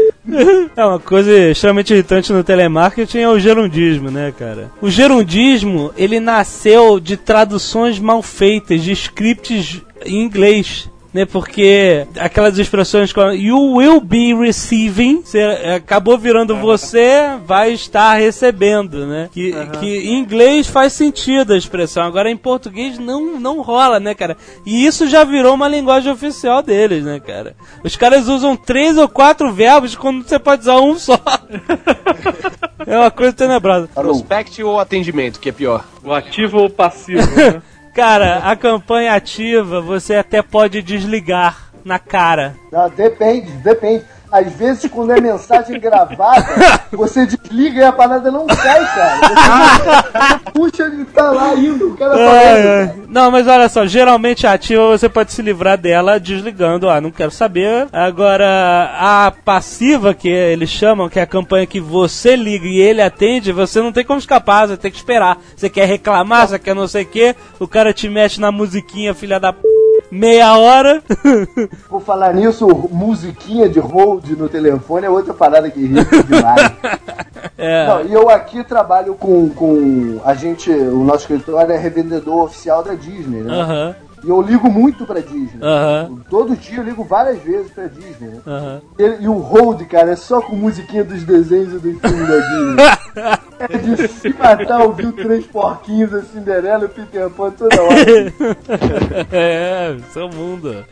[0.75, 4.69] É uma coisa extremamente irritante no telemarketing é o gerundismo, né, cara?
[4.81, 10.89] O gerundismo, ele nasceu de traduções mal feitas de scripts em inglês.
[11.11, 17.71] Né, porque aquelas expressões como you will be receiving você, é, acabou virando você vai
[17.71, 19.27] estar recebendo, né?
[19.31, 24.13] Que, que em inglês faz sentido a expressão, agora em português não, não rola, né,
[24.13, 24.37] cara?
[24.65, 27.55] E isso já virou uma linguagem oficial deles, né, cara?
[27.83, 31.19] Os caras usam três ou quatro verbos quando você pode usar um só.
[32.85, 33.87] é uma coisa tenebrosa.
[33.87, 35.85] Prospect ou atendimento, que é pior?
[36.03, 37.61] O ativo ou o passivo, né?
[37.93, 42.55] Cara, a campanha ativa você até pode desligar na cara.
[42.71, 44.05] Não, depende, depende.
[44.31, 46.45] Às vezes, quando é mensagem gravada,
[46.91, 49.19] você desliga e a parada não sai, cara.
[49.27, 52.29] Você, puxa e tá lá indo, o cara falando.
[52.29, 52.95] ai.
[53.07, 57.09] Não, mas olha só, geralmente a ativa você pode se livrar dela desligando, ah, não
[57.09, 57.87] quero saber.
[57.91, 63.01] Agora, a passiva, que eles chamam, que é a campanha que você liga e ele
[63.01, 65.39] atende, você não tem como escapar, você tem que esperar.
[65.55, 69.13] Você quer reclamar, você quer não sei o que, o cara te mexe na musiquinha,
[69.13, 69.78] filha da p...
[70.11, 71.01] meia hora.
[71.87, 76.71] Por falar nisso, musiquinha de hold no telefone é outra parada que irrita demais.
[77.57, 77.87] é.
[77.87, 80.19] Não, e eu aqui trabalho com, com.
[80.23, 80.71] A gente.
[80.71, 83.53] O nosso escritório é revendedor oficial da Disney, né?
[83.53, 85.59] Aham, E eu ligo muito pra Disney.
[85.61, 88.41] aham, Todo dia eu ligo várias vezes pra Disney, né?
[88.45, 88.81] aham.
[88.97, 92.37] E, e o hold, cara, é só com musiquinha dos desenhos e dos filmes da
[92.37, 93.39] Disney.
[93.59, 97.81] É de se matar ouvir o Três Porquinhos, a Cinderela e o Peter Pan toda
[97.81, 97.93] hora.
[99.33, 100.85] é, seu mundo.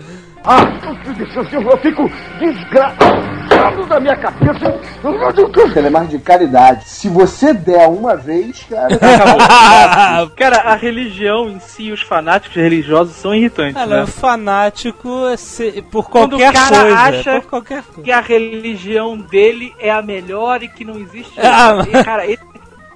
[5.73, 6.87] Telemar de caridade.
[6.87, 8.97] Se você der uma vez, cara.
[10.35, 14.03] Cara, a religião em si, os fanáticos religiosos são irritantes, Cara, né?
[14.03, 16.97] o fanático é se- por Quando qualquer o cara coisa.
[16.99, 18.01] acha qualquer coisa.
[18.03, 21.33] Que a religião dele é a melhor e que não existe.
[21.59, 22.43] Ah, cara, esse,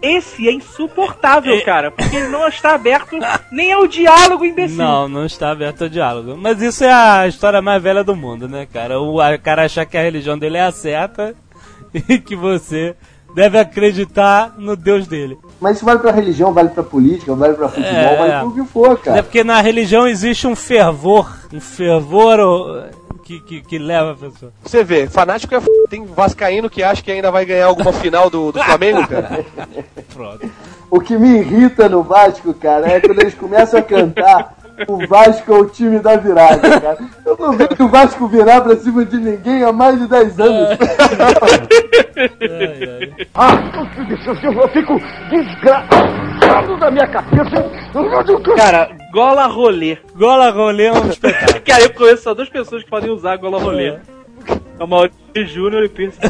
[0.02, 3.18] esse é insuportável, cara, porque ele não está aberto
[3.52, 4.78] nem ao diálogo imbecil.
[4.78, 6.36] Não, não está aberto ao diálogo.
[6.38, 9.00] Mas isso é a história mais velha do mundo, né, cara?
[9.00, 11.36] O cara achar que a religião dele é a certa
[12.10, 12.96] e que você
[13.36, 15.38] deve acreditar no Deus dele.
[15.60, 18.18] Mas isso vale pra religião, vale pra política, vale pra futebol, É.
[18.18, 19.24] vale pro que for, É cara.
[19.24, 22.90] porque na religião existe um fervor, um fervor
[23.32, 24.52] que, que, que leva a pessoa.
[24.64, 25.68] Você vê, fanático é f...
[25.90, 29.46] Tem vascaíno que acha que ainda vai ganhar alguma final do, do Flamengo, cara.
[30.14, 30.52] Pronto.
[30.90, 34.58] O que me irrita no Vasco, cara, é quando eles começam a cantar.
[34.88, 36.98] O Vasco é o time da virada, cara.
[37.26, 40.78] Eu não vejo o Vasco virar pra cima de ninguém há mais de 10 anos.
[42.18, 43.28] Ai, ai.
[48.56, 49.98] Cara, gola rolê.
[50.16, 51.62] Gola rolê é um espetáculo.
[51.62, 53.98] Cara, eu conheço só duas pessoas que podem usar gola rolê.
[54.80, 56.18] É o Maurício Júnior e Pierce.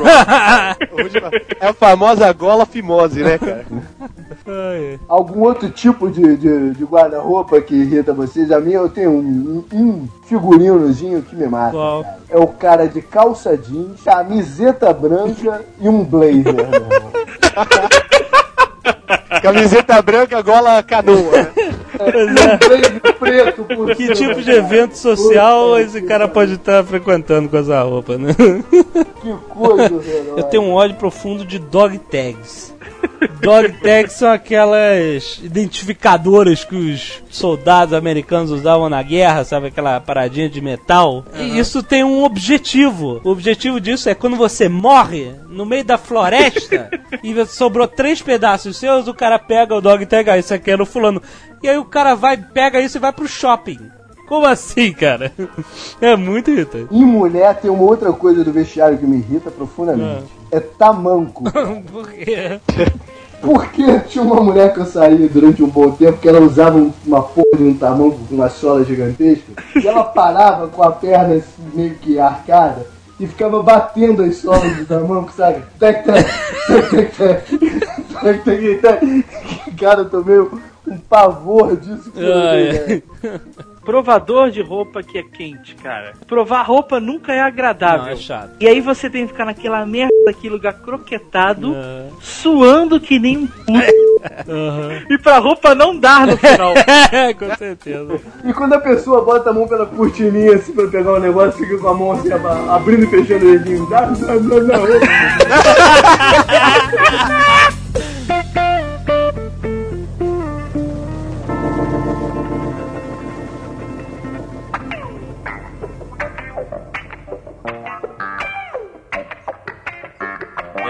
[1.59, 3.65] É a famosa gola fimose, né, cara?
[5.07, 8.51] Algum outro tipo de, de, de guarda-roupa que irrita vocês?
[8.51, 11.77] A minha eu tenho um, um, um figurinozinho que me mata.
[12.29, 17.11] É o cara de calça jeans, camiseta branca e um blazer, meu irmão.
[19.41, 21.51] Camiseta branca, gola canoa,
[21.97, 27.81] blazer preto por Que tipo de evento social esse cara pode estar frequentando com essa
[27.81, 28.33] roupa, né?
[29.21, 30.33] Que coisa, velho.
[30.37, 32.70] Eu tenho um ódio profundo de dog tags.
[33.41, 39.67] Dog tags são aquelas identificadoras que os soldados americanos usavam na guerra, sabe?
[39.67, 41.25] Aquela paradinha de metal.
[41.37, 43.19] E isso tem um objetivo.
[43.23, 46.89] O objetivo disso é quando você morre no meio da floresta
[47.23, 50.81] e sobrou três pedaços seus, o cara pega o dog tag, ah, isso aqui era
[50.81, 51.21] o fulano.
[51.63, 53.79] E aí o cara vai, pega isso e vai pro shopping.
[54.27, 55.31] Como assim, cara?
[55.99, 56.87] É muito irritante.
[56.91, 60.25] Em mulher tem uma outra coisa do vestiário que me irrita profundamente.
[60.37, 61.43] É tamanco.
[61.91, 62.59] Por quê?
[63.41, 66.93] Porque tinha uma mulher que eu saí durante um bom tempo que ela usava um-
[67.05, 71.35] uma porra de um tamanco com uma sola gigantesca e ela parava com a perna
[71.35, 72.85] assim, meio que arcada
[73.19, 75.63] e ficava batendo as solas do tamanco, sabe?
[75.79, 76.27] Tec, tec,
[76.89, 77.15] tec,
[78.21, 79.25] tec, tec, tec.
[79.79, 82.11] Cara, eu tomei um pavor disso.
[82.15, 83.01] né?
[83.83, 86.13] Provador de roupa que é quente, cara.
[86.27, 88.05] Provar roupa nunca é agradável.
[88.05, 88.51] Não, é chato.
[88.59, 91.75] E aí você tem que ficar naquela merda daquele lugar croquetado,
[92.19, 93.71] suando que nem um puto.
[94.47, 95.01] Aham.
[95.09, 96.73] E pra roupa não dar no final.
[97.11, 98.19] É, com certeza.
[98.45, 101.75] E quando a pessoa bota a mão pela cortininha assim pra pegar o negócio, fica
[101.79, 102.29] com a mão assim,
[102.69, 103.89] abrindo e fechando o dedinho.
[103.89, 104.81] Dá, dá, dá, dá.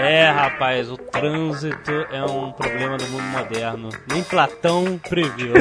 [0.01, 3.89] É, rapaz, o trânsito é um problema do mundo moderno.
[4.11, 5.53] Nem Platão previu.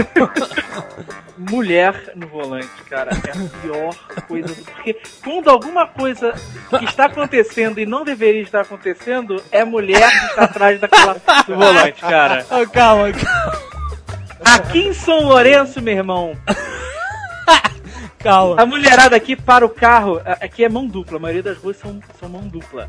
[1.36, 3.94] Mulher no volante, cara, é a pior
[4.26, 4.62] coisa do.
[4.62, 6.34] Porque quando alguma coisa
[6.78, 11.56] que está acontecendo e não deveria estar acontecendo, é mulher que está atrás daquela do
[11.56, 12.44] volante, cara.
[12.50, 13.70] Ô, calma, calma,
[14.44, 16.32] Aqui em São Lourenço, meu irmão,
[18.22, 18.60] calma.
[18.60, 22.00] a mulherada aqui para o carro, aqui é mão dupla, a maioria das ruas são,
[22.18, 22.88] são mão dupla.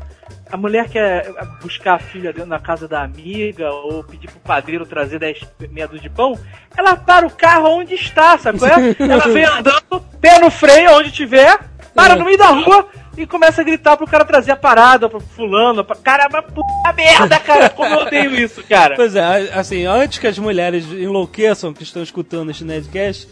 [0.50, 5.18] A mulher quer buscar a filha da casa da amiga ou pedir pro padreiro trazer
[5.18, 6.38] 10 meia de pão,
[6.76, 8.96] ela para o carro onde está, sabe qual é?
[9.00, 11.58] Ela vem andando, pé no freio, onde tiver,
[11.94, 15.20] para no meio da rua e começa a gritar pro cara trazer a parada, pro
[15.20, 15.84] fulano.
[15.84, 15.96] Pra...
[15.96, 18.96] Cara, mas puta merda, cara, como eu odeio isso, cara.
[18.96, 23.28] Pois é, assim, antes que as mulheres enlouqueçam que estão escutando este Nerdcast,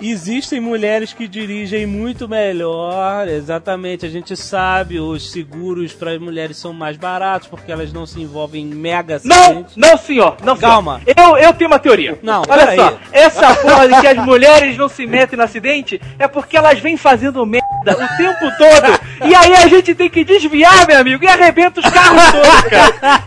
[0.00, 4.06] existem mulheres que dirigem muito melhor, exatamente.
[4.06, 8.20] A gente sabe, os seguros para as mulheres são mais baratos porque elas não se
[8.20, 9.76] envolvem em mega Não, acidentes.
[9.76, 10.70] não, senhor, não, senhor.
[10.70, 11.00] Calma.
[11.06, 12.18] Eu, eu tenho uma teoria.
[12.22, 12.98] Não, olha só.
[13.12, 16.96] Essa porra de que as mulheres não se metem no acidente é porque elas vêm
[16.96, 19.28] fazendo merda o tempo todo.
[19.28, 23.24] E aí a gente tem que desviar, meu amigo, e arrebenta os carros todos, cara.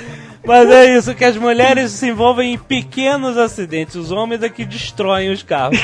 [0.44, 4.64] Mas é isso, que as mulheres se envolvem em pequenos acidentes, os homens é que
[4.64, 5.78] destroem os carros.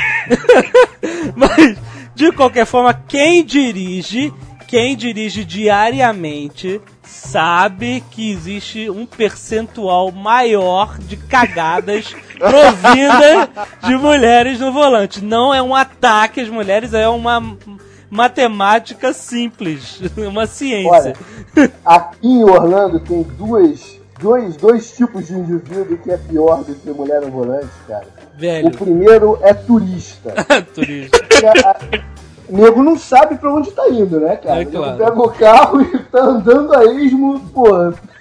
[1.37, 1.77] Mas,
[2.15, 4.33] de qualquer forma, quem dirige,
[4.67, 13.49] quem dirige diariamente, sabe que existe um percentual maior de cagadas provindas
[13.85, 15.23] de mulheres no volante.
[15.23, 17.57] Não é um ataque às mulheres, é uma
[18.11, 21.15] matemática simples, uma ciência.
[21.57, 26.75] Olha, aqui em Orlando tem duas, dois, dois tipos de indivíduo que é pior do
[26.75, 28.07] que mulher no volante, cara.
[28.37, 30.35] Velho, O primeiro é turista.
[30.75, 31.19] turista.
[32.49, 34.61] O nego não sabe pra onde tá indo, né, cara?
[34.63, 34.97] É claro.
[34.99, 37.67] pega o carro e tá andando a esmo, pô,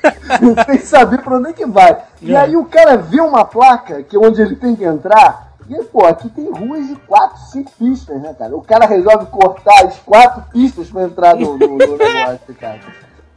[0.66, 1.98] sem saber pra onde é que vai.
[2.22, 2.38] E É.
[2.38, 6.06] aí o cara vê uma placa, que é onde ele tem que entrar, e pô,
[6.06, 8.56] aqui tem ruas de 4, 5 pistas, né, cara?
[8.56, 12.80] O cara resolve cortar as quatro pistas pra entrar no, no, no negócio, cara.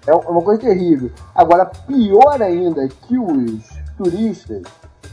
[0.08, 1.10] É uma coisa terrível.
[1.34, 3.62] Agora, pior ainda que os
[3.96, 4.62] turistas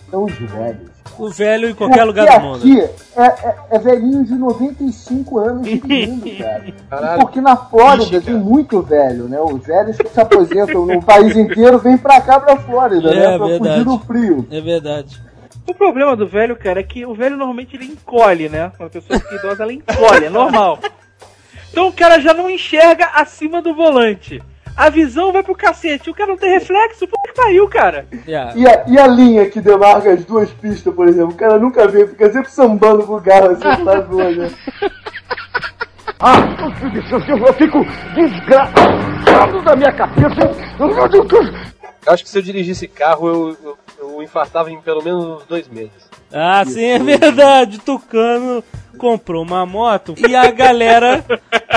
[0.10, 0.89] são os velhos.
[1.18, 2.58] O velho em qualquer Porque lugar do mundo.
[2.58, 6.66] aqui é, é, é velhinho de 95 anos dirigindo, cara.
[6.89, 7.22] Caralho.
[7.22, 9.39] Porque na Flórida tem muito velho, né?
[9.39, 13.38] Os velhos que se aposentam no país inteiro vêm pra cá, pra Flórida, É, né?
[13.38, 13.84] Pra verdade.
[13.84, 14.48] fugir do frio.
[14.52, 15.22] É verdade.
[15.68, 18.72] O problema do velho, cara, é que o velho normalmente ele encolhe, né?
[18.80, 20.80] Uma pessoa que é idosa, ela encolhe, é normal.
[21.72, 24.41] Então o cara já não enxerga acima do volante.
[24.76, 26.10] A visão vai pro cacete.
[26.10, 28.06] O cara não tem reflexo, puta que pariu, cara.
[28.28, 28.54] Yeah.
[28.56, 31.88] E a, e a linha que demarca as duas pistas, por exemplo, o cara nunca
[31.88, 34.52] vê, fica sempre sambando com o carro assim, lá duas, né?
[36.20, 36.36] Ah,
[37.48, 40.52] eu fico desgraçado da minha cabeça.
[42.06, 45.46] Eu acho que se eu dirigisse carro, eu, eu, eu infartava em pelo menos uns
[45.46, 46.10] dois meses.
[46.38, 47.80] Ah, sim, é verdade.
[47.80, 48.62] Tucano
[48.98, 51.24] comprou uma moto e a galera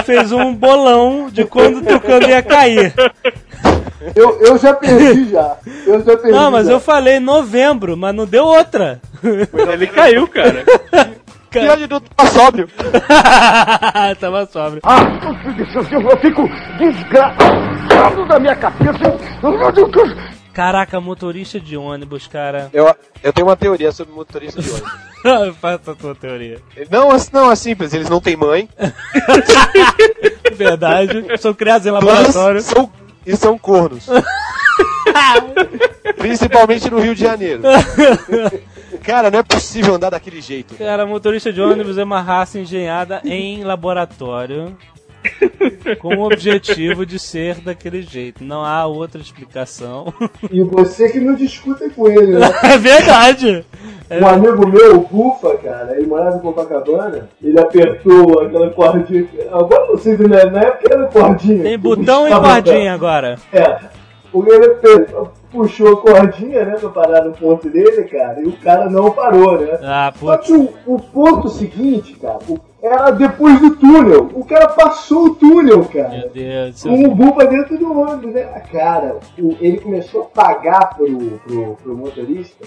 [0.04, 2.92] fez um bolão de quando o Tucano ia cair.
[4.16, 5.56] Eu, eu já perdi já.
[5.86, 6.32] Eu já perdi.
[6.32, 6.72] Não, mas já.
[6.72, 9.00] eu falei novembro, mas não deu outra.
[9.72, 10.64] Ele caiu, cara.
[11.50, 12.68] Pior de tudo, tá sóbrio.
[14.20, 14.82] Tava sóbrio.
[14.84, 14.98] Ah,
[15.90, 16.48] eu fico
[16.78, 19.16] desgraçado da minha cabeça.
[20.58, 22.68] Caraca, motorista de ônibus, cara.
[22.72, 22.92] Eu,
[23.22, 25.54] eu tenho uma teoria sobre motorista de ônibus.
[25.62, 26.60] Faça a tua teoria.
[26.90, 28.68] Não, assim- não é simples, eles não têm mãe.
[30.56, 31.24] Verdade.
[31.38, 32.60] São criados em laboratório.
[32.60, 32.92] são,
[33.24, 34.08] e são cornos.
[36.18, 37.62] Principalmente no Rio de Janeiro.
[39.04, 40.74] Cara, não é possível andar daquele jeito.
[40.74, 44.76] Cara, motorista de ônibus é uma raça engenhada em laboratório
[46.00, 48.44] com o objetivo de ser daquele jeito.
[48.44, 50.12] Não há outra explicação.
[50.50, 52.50] E você que não discuta com ele, né?
[52.62, 53.64] É verdade.
[54.10, 59.28] Um amigo meu, o Bufa, cara, ele morava em Copacabana, ele apertou aquela cordinha.
[59.52, 61.62] Agora não sei se na época era cordinha.
[61.62, 63.36] Tem botão e cordinha agora.
[63.52, 63.78] É.
[64.32, 68.52] O ele apertou, puxou a cordinha, né, pra parar no ponto dele, cara, e o
[68.52, 69.78] cara não parou, né?
[69.82, 74.28] Ah, Só que o, o ponto seguinte, cara, o- era depois do túnel.
[74.34, 76.10] O cara passou o túnel, cara.
[76.10, 76.92] Meu Deus do céu.
[76.92, 78.42] Com o Buba dentro do ônibus, né?
[78.70, 82.64] Cara, o- ele começou a pagar pro, pro, pro motorista.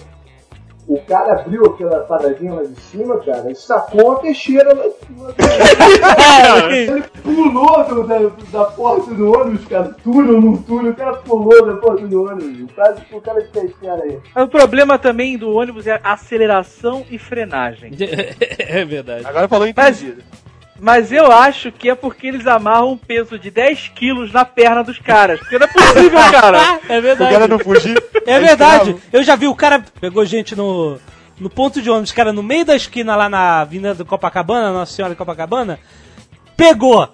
[0.87, 5.05] O cara abriu aquela paradinha lá de cima, cara, e sacou a peixeira lá de
[5.05, 5.33] cima.
[5.33, 6.75] cara.
[6.75, 8.17] Ele pulou do- da,
[8.51, 9.95] da porta do ônibus, cara.
[10.03, 12.71] Túnel no túnel, o cara pulou da porta do ônibus.
[12.73, 14.19] Quase o cara de peixeira aí.
[14.43, 17.91] O problema também do ônibus é aceleração e frenagem.
[18.59, 19.25] É verdade.
[19.25, 20.03] Agora falou em Mas-
[20.83, 24.83] Mas eu acho que é porque eles amarram um peso de 10 quilos na perna
[24.83, 25.39] dos caras.
[25.39, 26.79] Porque não é possível, cara.
[26.89, 27.31] É O verdade.
[27.31, 28.03] cara não fugir.
[28.25, 28.95] É verdade.
[29.13, 30.97] Eu já vi o cara pegou gente no
[31.39, 34.93] no ponto de ônibus, cara, no meio da esquina lá na Avenida do Copacabana, Nossa
[34.93, 35.79] Senhora de Copacabana,
[36.55, 37.09] pegou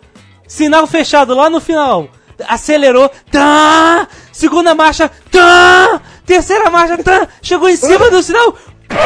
[0.47, 2.09] sinal fechado lá no final.
[2.47, 4.07] Acelerou, tá!
[4.31, 6.01] Segunda marcha, tá!
[6.25, 7.27] Terceira marcha, tá!
[7.41, 8.53] Chegou em cima do sinal.
[8.87, 9.01] Cara,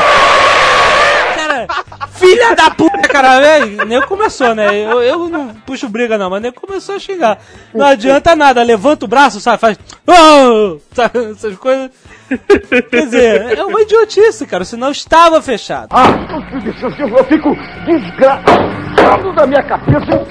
[2.13, 3.85] filha da puta, cara, velho.
[3.85, 4.67] Nem começou, né?
[4.77, 7.39] Eu, eu não puxo briga, não, mas nem começou a xingar.
[7.73, 9.59] Não adianta nada, levanta o braço, sabe?
[9.59, 9.77] Faz.
[10.07, 11.31] "Oh!" sabe?
[11.31, 11.89] Essas coisas.
[12.89, 14.63] Quer dizer, é uma idiotice, cara.
[14.63, 15.89] O sinal estava fechado.
[15.93, 17.49] Eu fico
[17.85, 20.25] desgraçado da minha cabeça.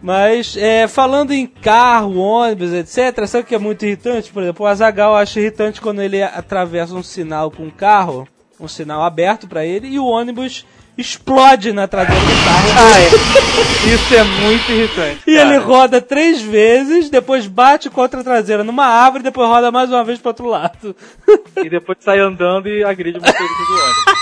[0.00, 4.30] Mas, é, falando em carro, ônibus, etc., sabe o que é muito irritante?
[4.32, 8.26] Por exemplo, o Azagal acha irritante quando ele atravessa um sinal com um carro,
[8.60, 10.64] um sinal aberto pra ele, e o ônibus
[10.96, 12.68] explode na traseira do carro.
[12.78, 13.94] Ah, é.
[13.94, 15.20] Isso é muito irritante.
[15.26, 15.48] E cara.
[15.48, 20.04] ele roda três vezes, depois bate contra a traseira numa árvore, depois roda mais uma
[20.04, 20.94] vez pro outro lado.
[21.56, 24.18] E depois sai andando e agride o motorista do ônibus.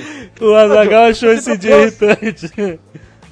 [0.40, 2.78] O Azagal achou esse dia irritante.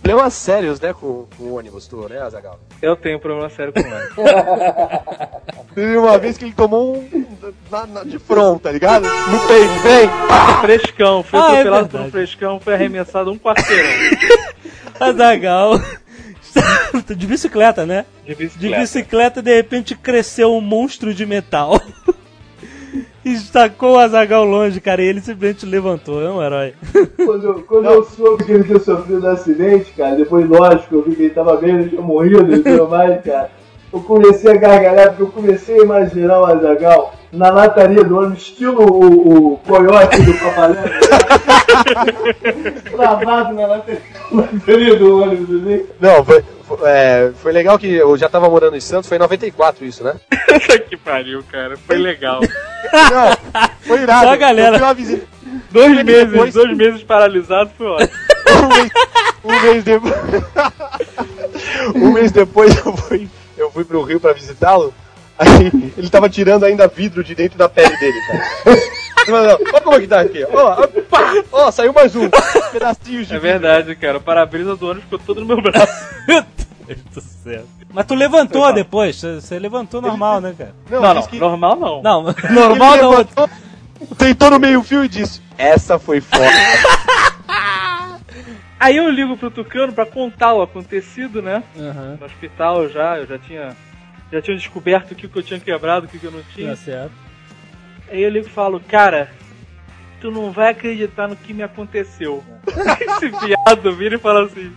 [0.09, 2.59] Problemas sérios, né, com, com o ônibus, tu, né, Azagal?
[2.81, 4.17] Eu tenho um problema sério com o ônibus.
[5.75, 7.27] Teve uma vez que ele tomou um
[7.71, 9.03] na- na- de front, tá ligado?
[9.07, 10.09] No peito, vem!
[10.63, 13.91] Frescão, foi Ah, é atropelado por um frescão, foi arremessado um quarteirão
[14.99, 15.73] Azagal.
[17.15, 18.07] De bicicleta, né?
[18.25, 18.81] de De bicicleta.
[18.81, 21.79] bicicleta, de repente cresceu um monstro de metal.
[23.33, 26.22] Estacou o Azagal longe, cara, e ele simplesmente levantou.
[26.22, 26.74] É um herói.
[27.24, 31.16] Quando, quando eu soube que ele tinha sofrido um acidente, cara, depois, lógico, eu vi
[31.16, 33.51] que ele tava bem, ele tinha morrido e tudo mais, cara.
[33.93, 38.43] Eu comecei a gargalhar, porque eu comecei a imaginar o Azagal na lataria do ônibus,
[38.43, 40.76] estilo o, o coiote do Papalé.
[42.91, 45.86] Travado na lataria, lataria do ônibus, assim.
[46.01, 49.20] Não, foi, foi, é, foi legal que eu já tava morando em Santos, foi em
[49.20, 50.14] 94 isso, né?
[50.89, 51.76] Que pariu, cara.
[51.76, 52.41] Foi legal.
[52.41, 54.26] Não, foi irado.
[54.26, 54.78] Só a galera.
[55.70, 58.11] Dois meses, Depois- dois meses paralisado foi ótimo.
[58.59, 60.24] um mês, um mês depois.
[61.95, 63.28] um mês depois eu fui,
[63.59, 64.93] eu fui pro Rio pra visitá-lo.
[65.39, 68.45] Aí ele tava tirando ainda vidro de dentro da pele dele, cara.
[69.29, 70.43] Não, não, Olha como é que tá aqui.
[70.51, 70.87] Ó,
[71.53, 72.31] ó, ó, saiu mais um.
[72.73, 73.41] Pedacinhos de É vidro.
[73.41, 74.17] verdade, cara.
[74.17, 75.93] O para-brisa do ônibus ficou todo no meu braço.
[76.27, 76.43] Meu
[76.87, 77.65] Deus do céu.
[77.93, 80.75] Mas tu levantou depois, você levantou normal, né, cara?
[80.91, 81.23] Não, Não, não.
[81.27, 82.03] que Normal não.
[82.03, 83.11] Não, ele normal não.
[83.11, 83.51] levantou,
[84.17, 86.45] Deitou no meio fio e disse: Essa foi foda.
[88.81, 91.62] Aí eu ligo pro Tucano pra contar o acontecido, né?
[91.76, 93.76] Aham, No hospital já, eu já tinha.
[94.31, 96.70] Já tinha descoberto o que, que eu tinha quebrado, o que, que eu não tinha.
[96.70, 97.12] tá certo.
[98.11, 99.31] Aí eu ligo e falo, cara,
[100.20, 102.45] tu não vai acreditar no que me aconteceu.
[103.01, 104.72] Esse viado vira e fala assim.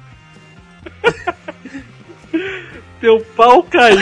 [3.02, 4.00] Teu pau caiu.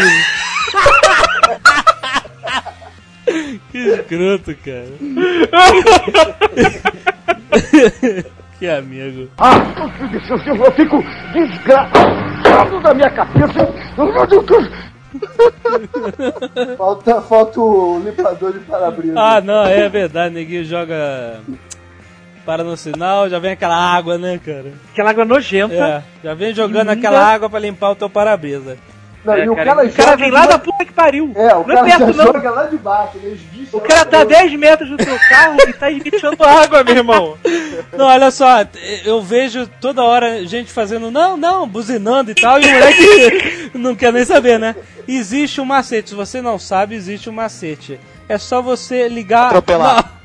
[3.71, 4.89] Que escroto, cara.
[8.59, 9.29] que amigo.
[10.45, 11.01] Eu fico
[11.33, 13.73] desgraçado da minha cabeça.
[16.77, 19.15] Falta, falta o limpador de para-brisa.
[19.17, 21.39] Ah, não, é verdade, neguinho joga.
[22.45, 24.71] Para no sinal, já vem aquela água, né, cara?
[24.91, 25.73] Aquela água nojenta.
[25.73, 28.77] É, já vem jogando aquela água pra limpar o teu para-brisa.
[29.23, 31.31] Não, É, e o cara, cara, o cara vem lá da puta que pariu.
[31.35, 32.33] É, o não cara é perto, já não.
[32.33, 35.17] joga lá de baixo, ele esguicha O cara tá a do- 10 metros do teu
[35.29, 37.37] carro e tá esguichando água, meu irmão.
[37.97, 38.65] Não, olha só,
[39.03, 43.95] eu vejo toda hora gente fazendo não, não, buzinando e tal, e o moleque não
[43.95, 44.75] quer nem saber, né?
[45.07, 47.99] Existe um macete, se você não sabe, existe um macete.
[48.27, 49.47] É só você ligar.
[49.47, 49.95] Atropelar.
[50.05, 50.18] Não.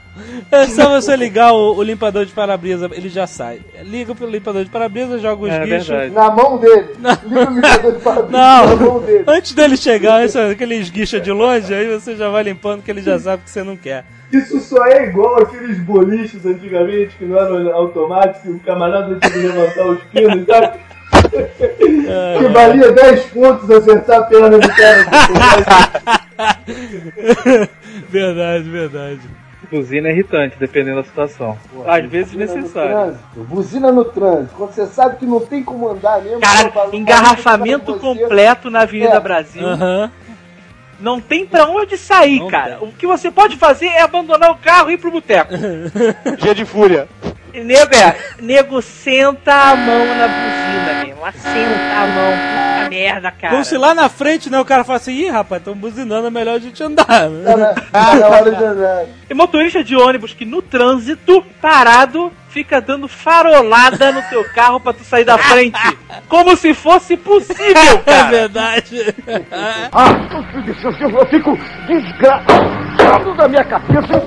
[0.50, 3.60] É só você ligar o, o limpador de para-brisa, ele já sai.
[3.82, 5.88] Liga pro limpador de para-brisa, joga os É guichos.
[5.88, 6.12] verdade.
[6.14, 6.88] Na mão dele.
[7.24, 9.24] Liga o limpador de para-brisa Não, na mão dele.
[9.26, 13.02] antes dele chegar, esse- aquele esguicha de longe, aí você já vai limpando que ele
[13.02, 14.04] já sabe que você não quer.
[14.32, 19.38] Isso só é igual aqueles boliches antigamente que não eram automáticos, o camarada tinha que
[19.38, 20.78] levantar os pinos, sabe?
[21.32, 25.06] É, Que valia 10 pontos acertar a perna do cara.
[28.10, 29.20] verdade, verdade.
[29.70, 31.58] Buzina é irritante, dependendo da situação.
[31.86, 32.90] Às vezes no necessário.
[32.90, 34.54] trânsito, Buzina no trânsito.
[34.56, 36.40] Quando você sabe que não tem como andar mesmo.
[36.40, 39.20] Cara, fala- engarrafamento completo na Avenida É.
[39.20, 39.66] Brasil.
[39.66, 40.10] Aham.
[41.00, 42.76] Não tem pra onde sair, Não cara.
[42.76, 42.88] tem.
[42.88, 45.52] O que você pode fazer é abandonar o carro e ir pro boteco.
[46.40, 47.08] Dia de fúria.
[47.52, 51.24] Nego, é, nego senta a mão na buzina, mesmo.
[51.24, 52.73] Assenta a mão.
[52.84, 53.52] Puta merda, cara.
[53.52, 56.30] Como se lá na frente, né, o cara fala assim, ih, rapaz, estão buzinando, é
[56.30, 57.04] melhor a gente andar.
[57.30, 57.74] Né?
[57.92, 59.04] tá na hora de andar.
[59.28, 64.92] Tem motorista de ônibus que no trânsito, parado, fica dando farolada no teu carro pra
[64.92, 65.78] tu sair da frente.
[66.28, 68.30] Como se fosse possível, É cara.
[68.30, 69.14] verdade.
[71.00, 74.26] Eu fico desgraçado da minha cabeça.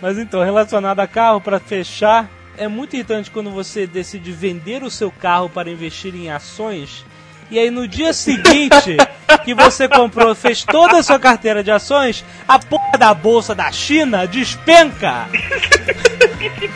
[0.00, 4.90] Mas então, relacionado a carro, pra fechar, é muito irritante quando você decide vender o
[4.90, 7.04] seu carro para investir em ações.
[7.50, 8.96] E aí no dia seguinte
[9.44, 13.70] que você comprou, fez toda a sua carteira de ações, a porra da bolsa da
[13.70, 15.26] China despenca.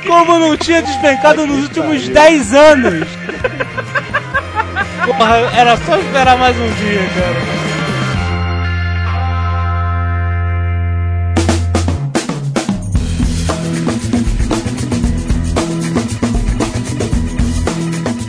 [0.06, 3.08] Como não tinha despencado nos últimos 10 anos.
[5.04, 7.67] Porra, era só esperar mais um dia, cara.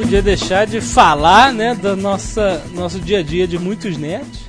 [0.10, 4.48] Podia deixar de falar, né, do nossa, nosso dia a dia de muitos nerds.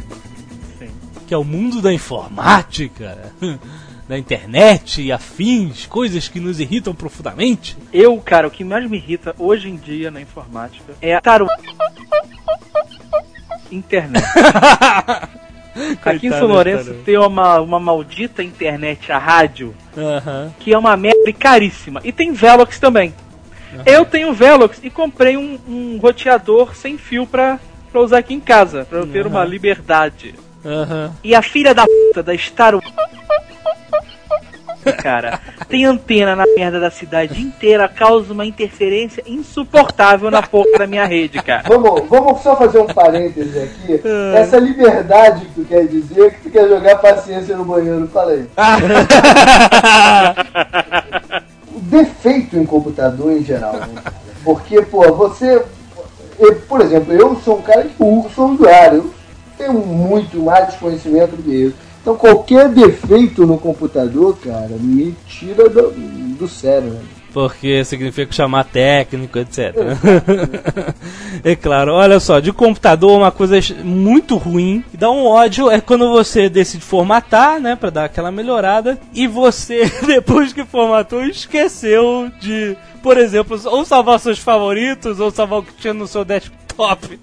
[1.27, 3.31] Que é o mundo da informática,
[4.09, 7.77] da internet e afins, coisas que nos irritam profundamente.
[7.93, 11.47] Eu, cara, o que mais me irrita hoje em dia na informática é o...
[13.71, 14.25] internet.
[16.03, 19.75] Aqui em São Lourenço tem uma, uma maldita internet, a rádio,
[20.59, 22.01] que é uma merda caríssima.
[22.03, 23.13] E tem Velox também.
[23.87, 27.59] Eu tenho Velox e comprei um, um roteador sem fio pra,
[27.91, 30.35] pra usar aqui em casa, pra eu ter uma liberdade.
[30.65, 31.13] Aham.
[31.23, 32.93] E a filha da puta da Star Wars.
[35.03, 40.87] Cara, tem antena na merda da cidade inteira, causa uma interferência insuportável na porra da
[40.87, 41.65] minha rede, cara.
[41.67, 44.01] Vamos, vamos só fazer um parêntese aqui.
[44.35, 48.05] Essa liberdade que tu quer dizer é que tu quer jogar paciência no banheiro.
[48.05, 48.11] O
[51.83, 54.03] defeito em computador em geral, né?
[54.45, 55.63] Porque, pô, você.
[56.39, 57.97] eu, por exemplo, eu sou um cara que
[58.35, 59.15] sou usuário, eu
[59.59, 61.77] tenho muito mais conhecimento do que isso.
[62.01, 67.01] Então qualquer defeito no computador, cara, me tira do, do sério, né?
[67.33, 69.75] Porque significa chamar técnico, etc.
[71.45, 76.11] é claro, olha só, de computador uma coisa muito ruim, dá um ódio, é quando
[76.11, 82.77] você decide formatar, né, pra dar aquela melhorada, e você, depois que formatou, esqueceu de,
[83.03, 87.19] por exemplo, ou salvar seus favoritos, ou salvar o que tinha no seu desktop.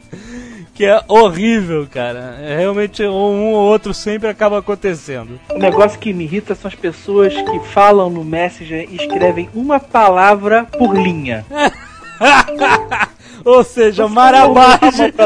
[0.78, 2.38] Que é horrível, cara.
[2.40, 5.40] É realmente um ou outro sempre acaba acontecendo.
[5.50, 9.80] O negócio que me irrita são as pessoas que falam no Messenger e escrevem uma
[9.80, 11.44] palavra por linha.
[13.44, 15.12] Ou seja, marabagem.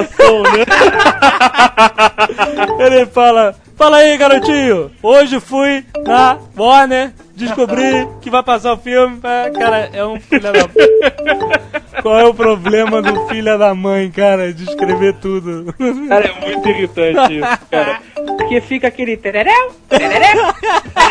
[2.79, 4.89] Ele fala: Fala aí, garotinho.
[5.03, 7.11] Hoje fui na Warner,
[7.45, 9.19] descobri que vai passar o filme.
[9.23, 10.51] Ah, Cara, é um filho da.
[12.01, 15.71] Qual é o problema do filho da mãe, cara, de escrever tudo?
[16.07, 17.99] Cara, é muito irritante isso, cara.
[18.37, 20.41] Porque fica aquele tereréu, tereréu,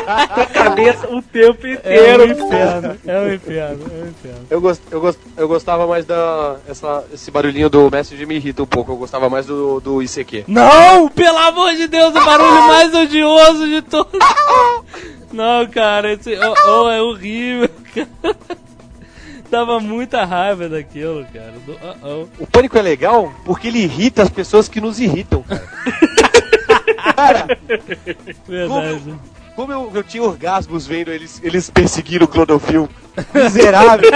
[0.06, 2.22] na cabeça o tempo É inteiro.
[2.22, 4.46] um inferno, é um inferno, é um inferno.
[4.50, 6.56] Eu, gost, eu, gost, eu gostava mais da.
[6.68, 8.90] Essa, esse barulhinho do Messenger me irrita um pouco.
[8.92, 10.44] Eu gostava mais do, do ICQ.
[10.48, 14.18] Não, pelo amor de Deus, o barulho mais odioso de todos.
[15.32, 18.36] Não, cara, esse oh, oh, é horrível, cara.
[19.50, 21.54] Dava muita raiva daquilo, cara.
[21.66, 25.66] Do, oh, O pânico é legal porque ele irrita as pessoas que nos irritam, cara.
[27.16, 29.14] cara, oh, verdade.
[29.56, 32.88] como eu, eu tinha orgasmos vendo eles, eles perseguiram o Clodovil.
[33.34, 34.10] Miserável.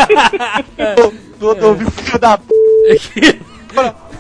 [1.39, 3.41] Clodovil, filho da p.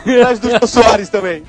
[0.04, 1.44] Atrás do Jô Soares também.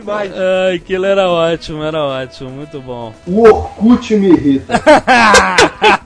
[0.00, 0.32] Demais.
[0.34, 3.12] Ai, aquilo era ótimo, era ótimo, muito bom.
[3.26, 4.74] O Orkut me irrita.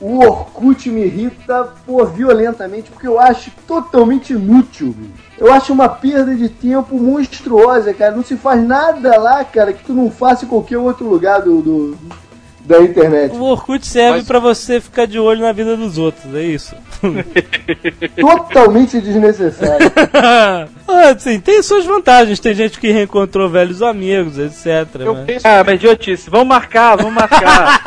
[0.00, 4.94] o Orkut me irrita pô, violentamente porque eu acho totalmente inútil.
[4.96, 5.22] bicho.
[5.38, 8.14] Eu acho uma perda de tempo monstruosa, cara.
[8.14, 11.60] Não se faz nada lá, cara, que tu não faça em qualquer outro lugar do,
[11.60, 11.98] do-
[12.64, 13.34] da internet.
[13.34, 16.74] O Orkut serve Mas- pra você ficar de olho na vida dos outros, é isso.
[18.20, 19.90] Totalmente desnecessário.
[20.86, 22.38] ah, sim, tem suas vantagens.
[22.38, 25.00] Tem gente que reencontrou velhos amigos, etc.
[25.00, 26.30] Eu mas- penso, Ah, mas idiotice.
[26.30, 27.80] Vamos marcar, vamos marcar.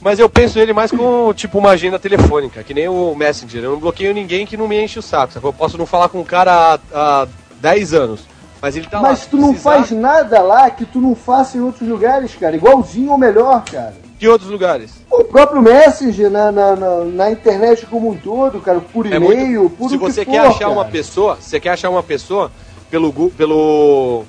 [0.00, 3.64] mas eu penso ele mais como tipo uma agenda telefônica, que nem o Messenger.
[3.64, 5.32] Eu não bloqueio ninguém que não me enche o saco.
[5.32, 5.48] sacou?
[5.50, 6.78] Eu posso não falar com o cara há,
[7.22, 7.26] há
[7.60, 8.20] 10 anos.
[8.60, 9.10] Mas ele tá lá.
[9.10, 12.56] Mas tu não precisar- faz nada lá que tu não faça em outros lugares, cara.
[12.56, 13.94] Igualzinho ou melhor, cara.
[14.18, 14.92] De outros lugares.
[15.10, 19.60] O próprio Messenger na, na, na, na internet como um todo, cara, por É e-mail,
[19.62, 20.70] muito- por Se o que você for, quer achar cara.
[20.70, 22.50] uma pessoa, se você quer achar uma pessoa
[22.90, 24.24] pelo pelo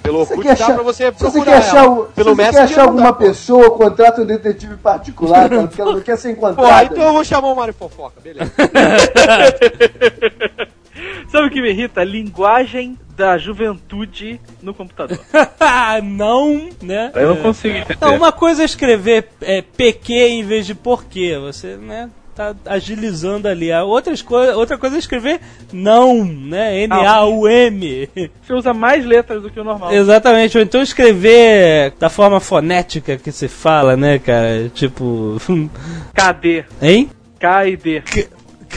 [0.00, 1.90] pelo Se você Orkut quer dá achar, pra você se você procurar quer achar, ela.
[1.90, 3.18] o- se pelo você quer achar alguma pô.
[3.24, 6.84] pessoa, contrata um detetive particular, cara, porque ela não quer ser Pô, encontrada.
[6.84, 8.52] então eu vou chamar o Mário Fofoca, beleza.
[11.28, 12.04] Sabe o que me irrita?
[12.04, 15.18] Linguagem da juventude no computador.
[16.02, 17.10] não, né?
[17.14, 17.98] Eu não consigo entender.
[18.00, 21.38] Não, uma coisa é escrever é, PQ em vez de porquê.
[21.38, 23.70] Você, né, tá agilizando ali.
[23.70, 25.40] A outras coi outra coisa é escrever
[25.72, 26.82] não, né?
[26.82, 28.08] N-A-U-M.
[28.42, 29.92] Você usa mais letras do que o normal.
[29.92, 30.56] Exatamente.
[30.56, 34.70] Ou então escrever da forma fonética que se fala, né, cara?
[34.74, 35.36] Tipo.
[36.14, 36.64] KD.
[36.80, 37.10] Hein?
[37.38, 38.02] K e D.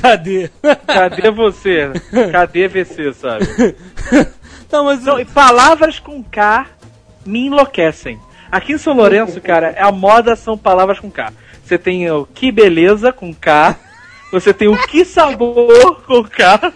[0.01, 0.49] Cadê?
[0.87, 1.91] Cadê você?
[2.31, 3.45] Cadê VC, sabe?
[4.71, 5.03] Não, mas.
[5.03, 6.67] Não, e palavras com K
[7.25, 8.19] me enlouquecem.
[8.51, 11.33] Aqui em São Lourenço, cara, a moda são palavras com K.
[11.63, 13.75] Você tem o que beleza com K.
[14.31, 16.73] Você tem o que sabor com K.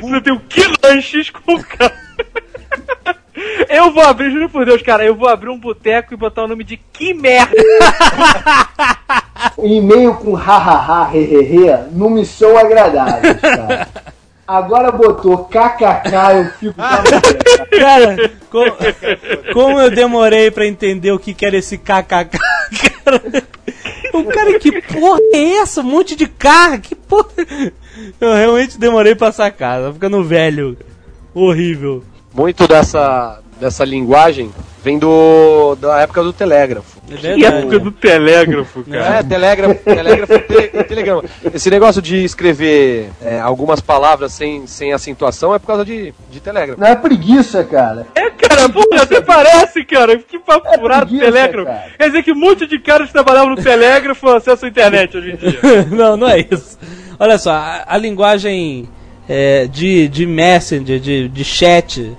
[0.00, 1.92] Você tem o que lanches com K.
[3.76, 6.48] Eu vou abrir, juro por Deus, cara, eu vou abrir um boteco e botar o
[6.48, 7.54] nome de que merda.
[9.62, 13.88] E-mail com hahaha, hehehe, não me são agradáveis, cara.
[14.46, 16.74] Agora botou kkk, eu fico.
[17.78, 23.22] Cara, co- como eu demorei pra entender o que que era esse kkk, cara.
[24.12, 25.80] O cara, que porra é essa?
[25.80, 27.26] Um monte de K, que porra.
[28.20, 30.76] Eu realmente demorei pra sacar, tá ficando velho.
[31.34, 32.04] Horrível.
[32.32, 34.52] Muito dessa dessa linguagem
[34.82, 36.98] vem do da época do telégrafo.
[37.22, 39.18] É época do telégrafo, cara.
[39.18, 41.24] É, telégrafo, telégrafo e tele, e telegrama.
[41.54, 46.40] Esse negócio de escrever é, algumas palavras sem, sem acentuação é por causa de, de
[46.40, 46.78] telégrafo.
[46.78, 48.06] Não é preguiça, cara.
[48.14, 50.18] É, cara, porra, até parece, cara.
[50.18, 51.66] Que papo É furado preguiça, telégrafo.
[51.66, 51.84] cara.
[51.96, 55.30] Quer dizer que um monte de caras que trabalhavam no telégrafo acessam a internet hoje
[55.32, 55.60] em dia.
[55.90, 56.78] não, não é isso.
[57.18, 58.86] Olha só, a, a linguagem
[59.26, 62.14] é, de, de messenger, de, de chat,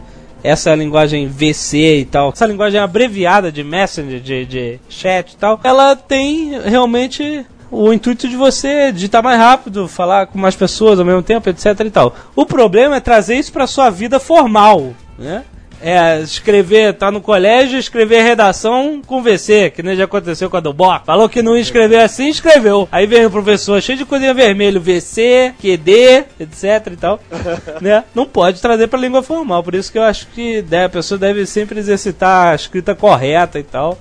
[0.46, 5.60] essa linguagem VC e tal, essa linguagem abreviada de messenger, de, de chat e tal,
[5.64, 11.06] ela tem realmente o intuito de você digitar mais rápido, falar com mais pessoas ao
[11.06, 12.16] mesmo tempo, etc e tal.
[12.36, 15.44] O problema é trazer isso para sua vida formal, né?
[15.82, 20.60] É, escrever, tá no colégio, escrever redação com VC, que nem já aconteceu com a
[20.60, 21.06] do Boc.
[21.06, 22.88] Falou que não ia escrever assim, escreveu.
[22.92, 27.20] Aí vem o professor cheio de coisinha vermelho, VC, QD, etc e tal.
[27.82, 28.04] né?
[28.14, 31.18] Não pode trazer pra língua formal, por isso que eu acho que né, a pessoa
[31.18, 33.98] deve sempre exercitar a escrita correta e tal.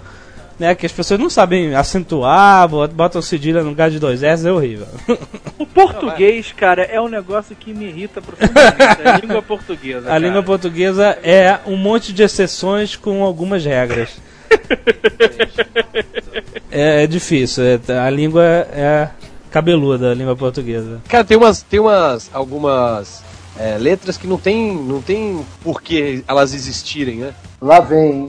[0.57, 4.47] Né, que as pessoas não sabem acentuar, bot- botam cedilha no lugar de dois S,
[4.47, 4.87] é horrível.
[5.59, 9.03] O português, cara, é um negócio que me irrita profundamente.
[9.09, 10.01] A língua portuguesa.
[10.07, 10.19] A cara.
[10.19, 14.11] língua portuguesa é um monte de exceções com algumas regras.
[16.71, 17.65] é, é difícil.
[17.65, 19.09] é- a língua é
[19.51, 21.01] cabeluda, a língua portuguesa.
[21.09, 23.23] Cara, tem umas, tem umas, algumas
[23.59, 27.35] é, letras que não tem, não tem por que elas existirem, né?
[27.61, 28.29] Lá vem?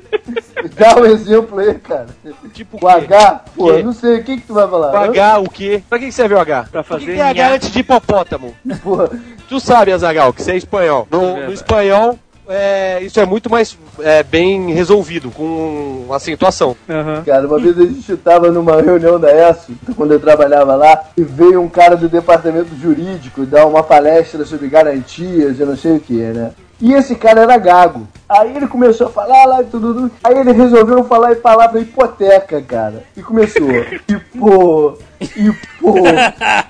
[0.76, 2.06] Dá um exemplo aí, cara.
[2.52, 3.82] Tipo O H, pô, Quê?
[3.82, 4.92] não sei, o que que tu vai falar?
[4.92, 5.82] O H, o quê?
[5.88, 6.68] Pra que que serve o H?
[6.70, 8.54] Pra Por que fazer que é H antes de hipopótamo?
[8.82, 9.10] Porra,
[9.48, 11.06] Tu sabe, Azagal, que você é espanhol.
[11.10, 12.18] No, no espanhol,
[12.48, 16.76] é, isso é muito mais é, bem resolvido, com acentuação.
[16.88, 17.22] Aham.
[17.24, 21.22] cara, uma vez a gente tava numa reunião da ESO, quando eu trabalhava lá, e
[21.22, 26.00] veio um cara do departamento jurídico dar uma palestra sobre garantias e não sei o
[26.00, 26.52] que, né?
[26.80, 28.06] E esse cara era gago.
[28.28, 30.10] Aí ele começou a falar lá e tudo, tudo.
[30.22, 33.04] Aí ele resolveu falar em palavra hipoteca, cara.
[33.16, 33.68] E começou.
[34.08, 35.94] Hipô, hipô,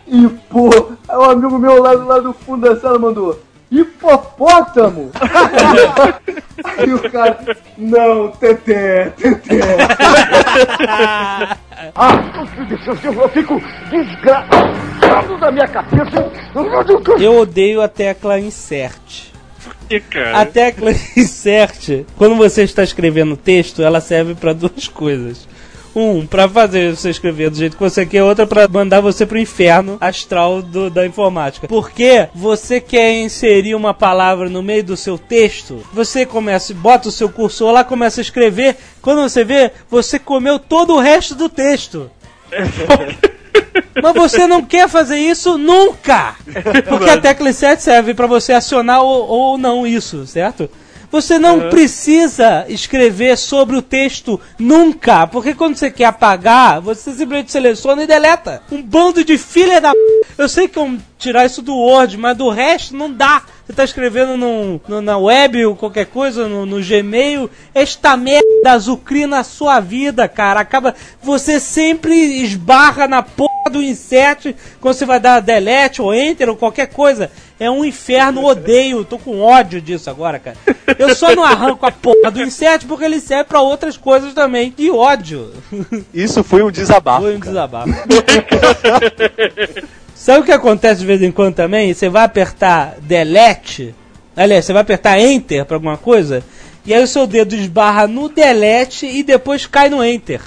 [0.06, 0.70] hipô.
[1.08, 3.40] Aí um amigo meu lá, lá do fundo da sala mandou.
[3.70, 5.10] Hipopótamo!
[6.78, 7.38] Aí o cara,
[7.76, 9.58] não, Teté, Teté.
[11.96, 12.18] ah,
[13.18, 13.60] eu fico
[13.90, 16.30] desgraçado da minha cabeça.
[17.18, 19.35] Eu odeio a tecla insert.
[19.88, 20.40] Que cara.
[20.40, 25.46] A tecla insert, quando você está escrevendo texto, ela serve para duas coisas.
[25.94, 29.38] Um, para fazer você escrever do jeito que você quer, outra para mandar você pro
[29.38, 31.66] inferno astral do- da informática.
[31.66, 37.12] Porque você quer inserir uma palavra no meio do seu texto, você começa, bota o
[37.12, 41.48] seu cursor lá, começa a escrever, quando você vê, você comeu todo o resto do
[41.48, 42.10] texto.
[44.02, 46.34] Mas você não quer fazer isso nunca!
[46.88, 50.68] Porque a tecla insert serve para você acionar ou, ou não isso, certo?
[51.16, 57.50] Você não precisa escrever sobre o texto nunca, porque quando você quer apagar, você simplesmente
[57.50, 58.60] seleciona e deleta.
[58.70, 59.94] Um bando de filha da.
[60.36, 63.42] Eu sei que eu tirar isso do Word, mas do resto não dá.
[63.66, 68.44] Você tá escrevendo no, no- na web ou qualquer coisa, no, no Gmail, esta merda
[68.72, 70.60] azucrina a sua vida, cara.
[70.60, 70.94] Acaba.
[71.22, 76.56] Você sempre esbarra na porra do insert quando você vai dar delete ou enter ou
[76.56, 77.30] qualquer coisa.
[77.58, 79.04] É um inferno, odeio.
[79.04, 80.56] Tô com ódio disso agora, cara.
[80.98, 84.70] Eu só não arranco a porra do insert porque ele serve pra outras coisas também.
[84.70, 85.52] Que ódio.
[86.12, 87.22] Isso foi um desabafo.
[87.22, 87.52] Foi um cara.
[87.52, 87.92] desabafo.
[90.14, 91.92] Sabe o que acontece de vez em quando também?
[91.94, 93.94] Você vai apertar delete,
[94.34, 96.42] aliás, você vai apertar enter pra alguma coisa,
[96.84, 100.40] e aí o seu dedo esbarra no delete e depois cai no enter.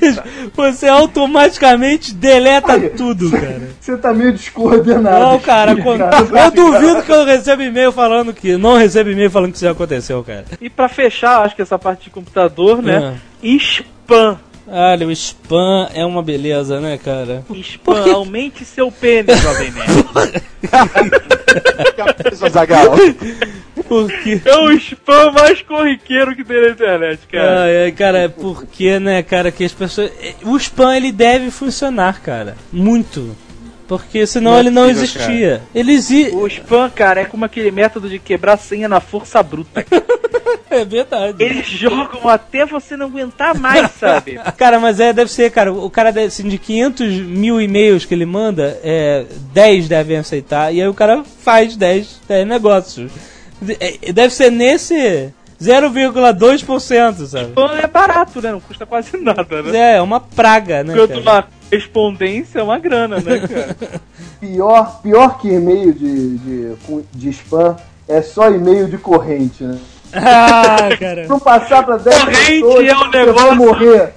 [0.00, 0.24] Seja,
[0.54, 3.68] você automaticamente deleta Olha, tudo, cara.
[3.80, 5.20] Você tá meio descoordenado.
[5.24, 6.44] Não, cara, cara.
[6.44, 8.56] eu duvido que eu receba e-mail falando que.
[8.56, 10.44] Não recebo e-mail falando que isso já aconteceu, cara.
[10.60, 13.18] E pra fechar, acho que essa parte de computador, né?
[13.42, 14.38] Spam.
[14.68, 17.44] Olha, o spam é uma beleza, né, cara?
[17.54, 20.42] Spam, aumente seu pênis, jovem nerd.
[22.50, 22.94] Zagal.
[23.88, 24.40] Porque.
[24.44, 27.62] É o spam mais corriqueiro que tem na internet, cara.
[27.62, 30.10] Ai, ai, cara, é porque, né, cara, que as pessoas.
[30.42, 32.56] O spam ele deve funcionar, cara.
[32.72, 33.36] Muito.
[33.88, 35.62] Porque senão Não é ele não possível, existia.
[35.72, 36.30] Ele exi...
[36.32, 39.84] O spam, cara, é como aquele método de quebrar senha na força bruta.
[40.68, 41.42] É verdade.
[41.42, 44.38] Eles jogam até você não aguentar mais, sabe?
[44.56, 48.12] Cara, mas é, deve ser, cara, o cara, deve, assim, de 500 mil e-mails que
[48.12, 53.12] ele manda, é, 10 devem aceitar, e aí o cara faz 10, 10 negócios.
[53.66, 57.44] De- é, Deve ser nesse 0,2%, sabe?
[57.48, 58.52] Spam é barato, né?
[58.52, 59.78] Não custa quase nada, né?
[59.78, 61.20] É, é uma praga, né, Enquanto cara?
[61.20, 63.76] uma correspondência é uma grana, né, cara?
[64.40, 66.72] Pior, pior que e-mail de, de,
[67.12, 67.74] de spam
[68.06, 69.78] é só e-mail de corrente, né?
[70.12, 71.26] Ah, cara.
[71.26, 74.12] Não passar pra 10 Corrente pessoas, é um você vai negócio- morrer.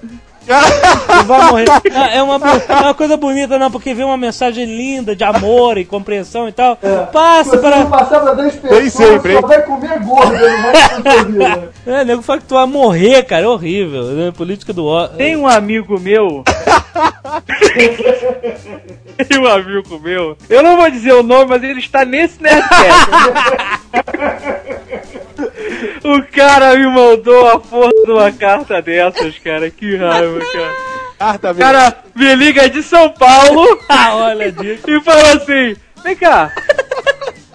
[1.07, 1.65] Não vai morrer.
[2.13, 2.35] É uma,
[2.67, 6.51] é uma coisa bonita, não, porque vem uma mensagem linda de amor e compreensão e
[6.51, 6.77] tal.
[6.81, 7.77] Se Passa para.
[7.80, 9.45] não passar pra 10 pessoas, sempre, só hein?
[9.47, 11.69] vai comer gordo no resto da sua vida.
[11.85, 13.43] É, nego fala que tu vai morrer, cara.
[13.43, 14.03] É horrível.
[14.05, 14.31] Né?
[14.35, 15.07] Política do ó.
[15.07, 16.43] Tem um amigo meu.
[19.27, 20.38] Tem um amigo meu.
[20.49, 23.09] Eu não vou dizer o nome, mas ele está nesse Nerdcast.
[26.03, 29.70] o cara me mandou a porra de uma carta dessas, cara.
[29.70, 30.72] Que raiva, cara.
[31.18, 34.48] Carta O cara me liga de São Paulo Ah, olha
[34.88, 36.52] e fala assim: Vem cá.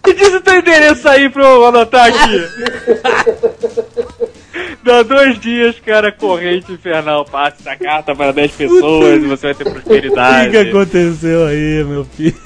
[0.07, 2.45] Me diz o teu endereço aí pra eu anotar aqui.
[4.85, 7.25] Dá dois dias, cara, corrente infernal.
[7.25, 10.51] Passe essa carta para 10 pessoas e você vai ter O prosperidade.
[10.51, 12.37] que, que aconteceu aí, meu filho?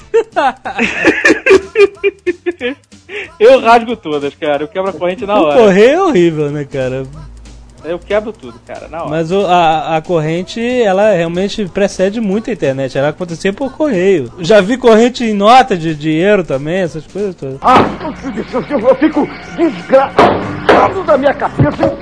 [3.39, 4.63] Eu rasgo todas, cara.
[4.63, 5.59] Eu quebro a corrente na hora.
[5.59, 7.03] Correr é horrível, né, cara?
[7.83, 9.09] Eu quebro tudo, cara, na hora.
[9.09, 12.97] Mas o- a, a corrente, ela realmente precede muito a internet.
[12.97, 14.31] Ela acontecia por correio.
[14.39, 17.57] Já vi corrente em nota de dinheiro também, essas coisas todas.
[17.61, 17.77] Ah,
[18.83, 19.27] eu fico
[19.57, 21.97] desgraçado da minha cabeça.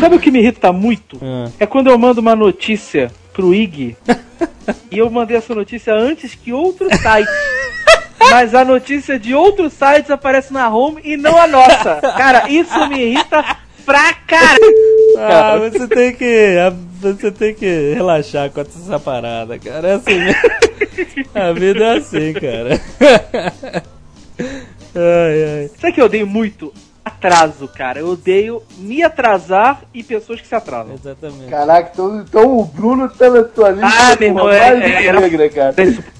[0.00, 1.18] Sabe o que me irrita muito?
[1.20, 1.50] Ah.
[1.58, 3.96] É quando eu mando uma notícia pro IG
[4.92, 7.28] e eu mandei essa notícia antes que outro site.
[8.18, 11.96] Mas a notícia de outros sites aparece na home e não a nossa.
[12.16, 13.44] Cara, isso me irrita
[13.84, 14.74] pra caralho.
[15.18, 16.56] Ah, você tem que.
[17.00, 19.88] Você tem que relaxar com essa parada, cara.
[19.88, 20.40] É assim mesmo.
[21.34, 22.80] A vida é assim, cara.
[24.96, 25.70] Ai, ai.
[25.80, 26.72] Sabe o que eu odeio muito?
[27.04, 28.00] Atraso, cara.
[28.00, 30.94] Eu odeio me atrasar e pessoas que se atrasam.
[30.94, 31.50] Exatamente.
[31.50, 35.20] Caraca, então, então o Bruno tá na tua lista Ah, meu irmão, é- é- era-
[35.20, 35.74] negra, cara.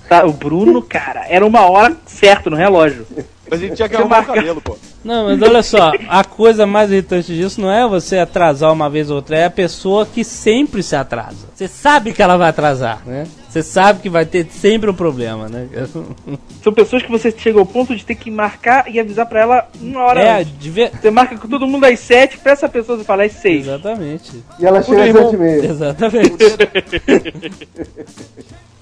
[0.09, 3.07] Tá, O Bruno, cara, era uma hora certa no relógio.
[3.51, 4.77] Mas a gente tinha que arrumar o marca- cabelo, pô.
[5.05, 9.11] Não, mas olha só, a coisa mais irritante disso não é você atrasar uma vez
[9.11, 11.47] ou outra, é a pessoa que sempre se atrasa.
[11.55, 13.27] Você sabe que ela vai atrasar, né?
[13.55, 15.69] Você sabe que vai ter sempre um problema, né?
[16.61, 19.69] São pessoas que você chega ao ponto de ter que marcar e avisar pra ela
[19.81, 20.59] uma hora É, antes.
[20.59, 20.91] devia...
[20.91, 23.69] Você marca com todo mundo às sete, pra essa pessoa você falar às seis.
[23.69, 24.43] Exatamente.
[24.59, 25.65] E ela chega às sete e meia.
[25.67, 26.35] Exatamente.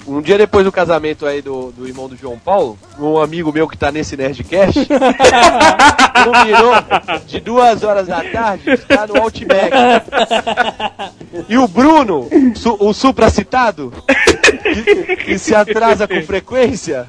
[0.04, 3.68] Um dia depois do casamento aí do, do irmão do João Paulo, um amigo meu
[3.68, 4.80] que tá nesse Nerdcast,
[6.24, 6.74] combinou
[7.24, 9.70] de duas horas da tarde estar no Outback.
[11.48, 13.92] E o Bruno, su- o supracitado,
[14.74, 17.06] que, que se atrasa com frequência,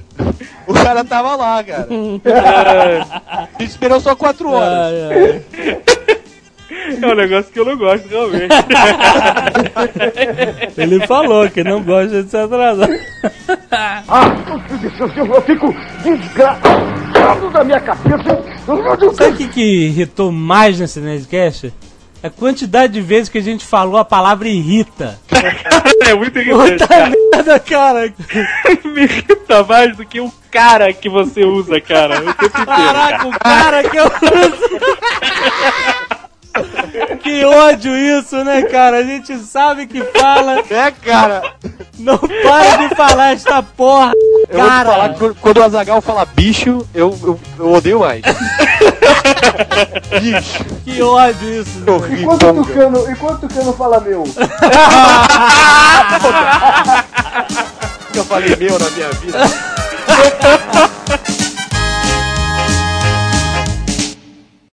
[0.68, 1.88] o cara tava lá, cara.
[3.60, 5.42] E esperou só quatro horas.
[7.02, 8.48] É um negócio que eu não gosto, realmente.
[10.78, 12.90] Ele falou que não gosta de se atrasar.
[13.72, 14.36] Ah,
[15.16, 15.74] eu fico
[16.04, 18.44] desgraçado da minha cabeça.
[19.16, 21.74] Sabe o que, que irritou mais nesse Nerdcast?
[22.24, 25.20] A quantidade de vezes que a gente falou a palavra irrita.
[26.06, 27.12] É muito irritante, Puta cara.
[27.34, 28.14] merda, cara.
[28.84, 32.20] Me irrita mais do que o cara que você usa, cara.
[32.20, 34.12] O tempo inteiro, Caraca, o cara que eu
[37.24, 38.98] Que ódio isso, né, cara?
[38.98, 41.42] A gente sabe que fala, É, cara.
[41.98, 44.12] não para de falar esta porra,
[44.50, 45.10] Eu vou te falar cara.
[45.14, 48.22] que quando- quando o Azagal fala bicho, eu, eu, eu odeio mais.
[50.20, 50.66] Bicho.
[50.84, 51.84] Que ódio isso.
[51.90, 52.34] Horrível.
[52.34, 54.24] Enquanto o Tucano, enquanto o Tucano fala meu.
[58.12, 59.40] que eu falei meu na minha vida.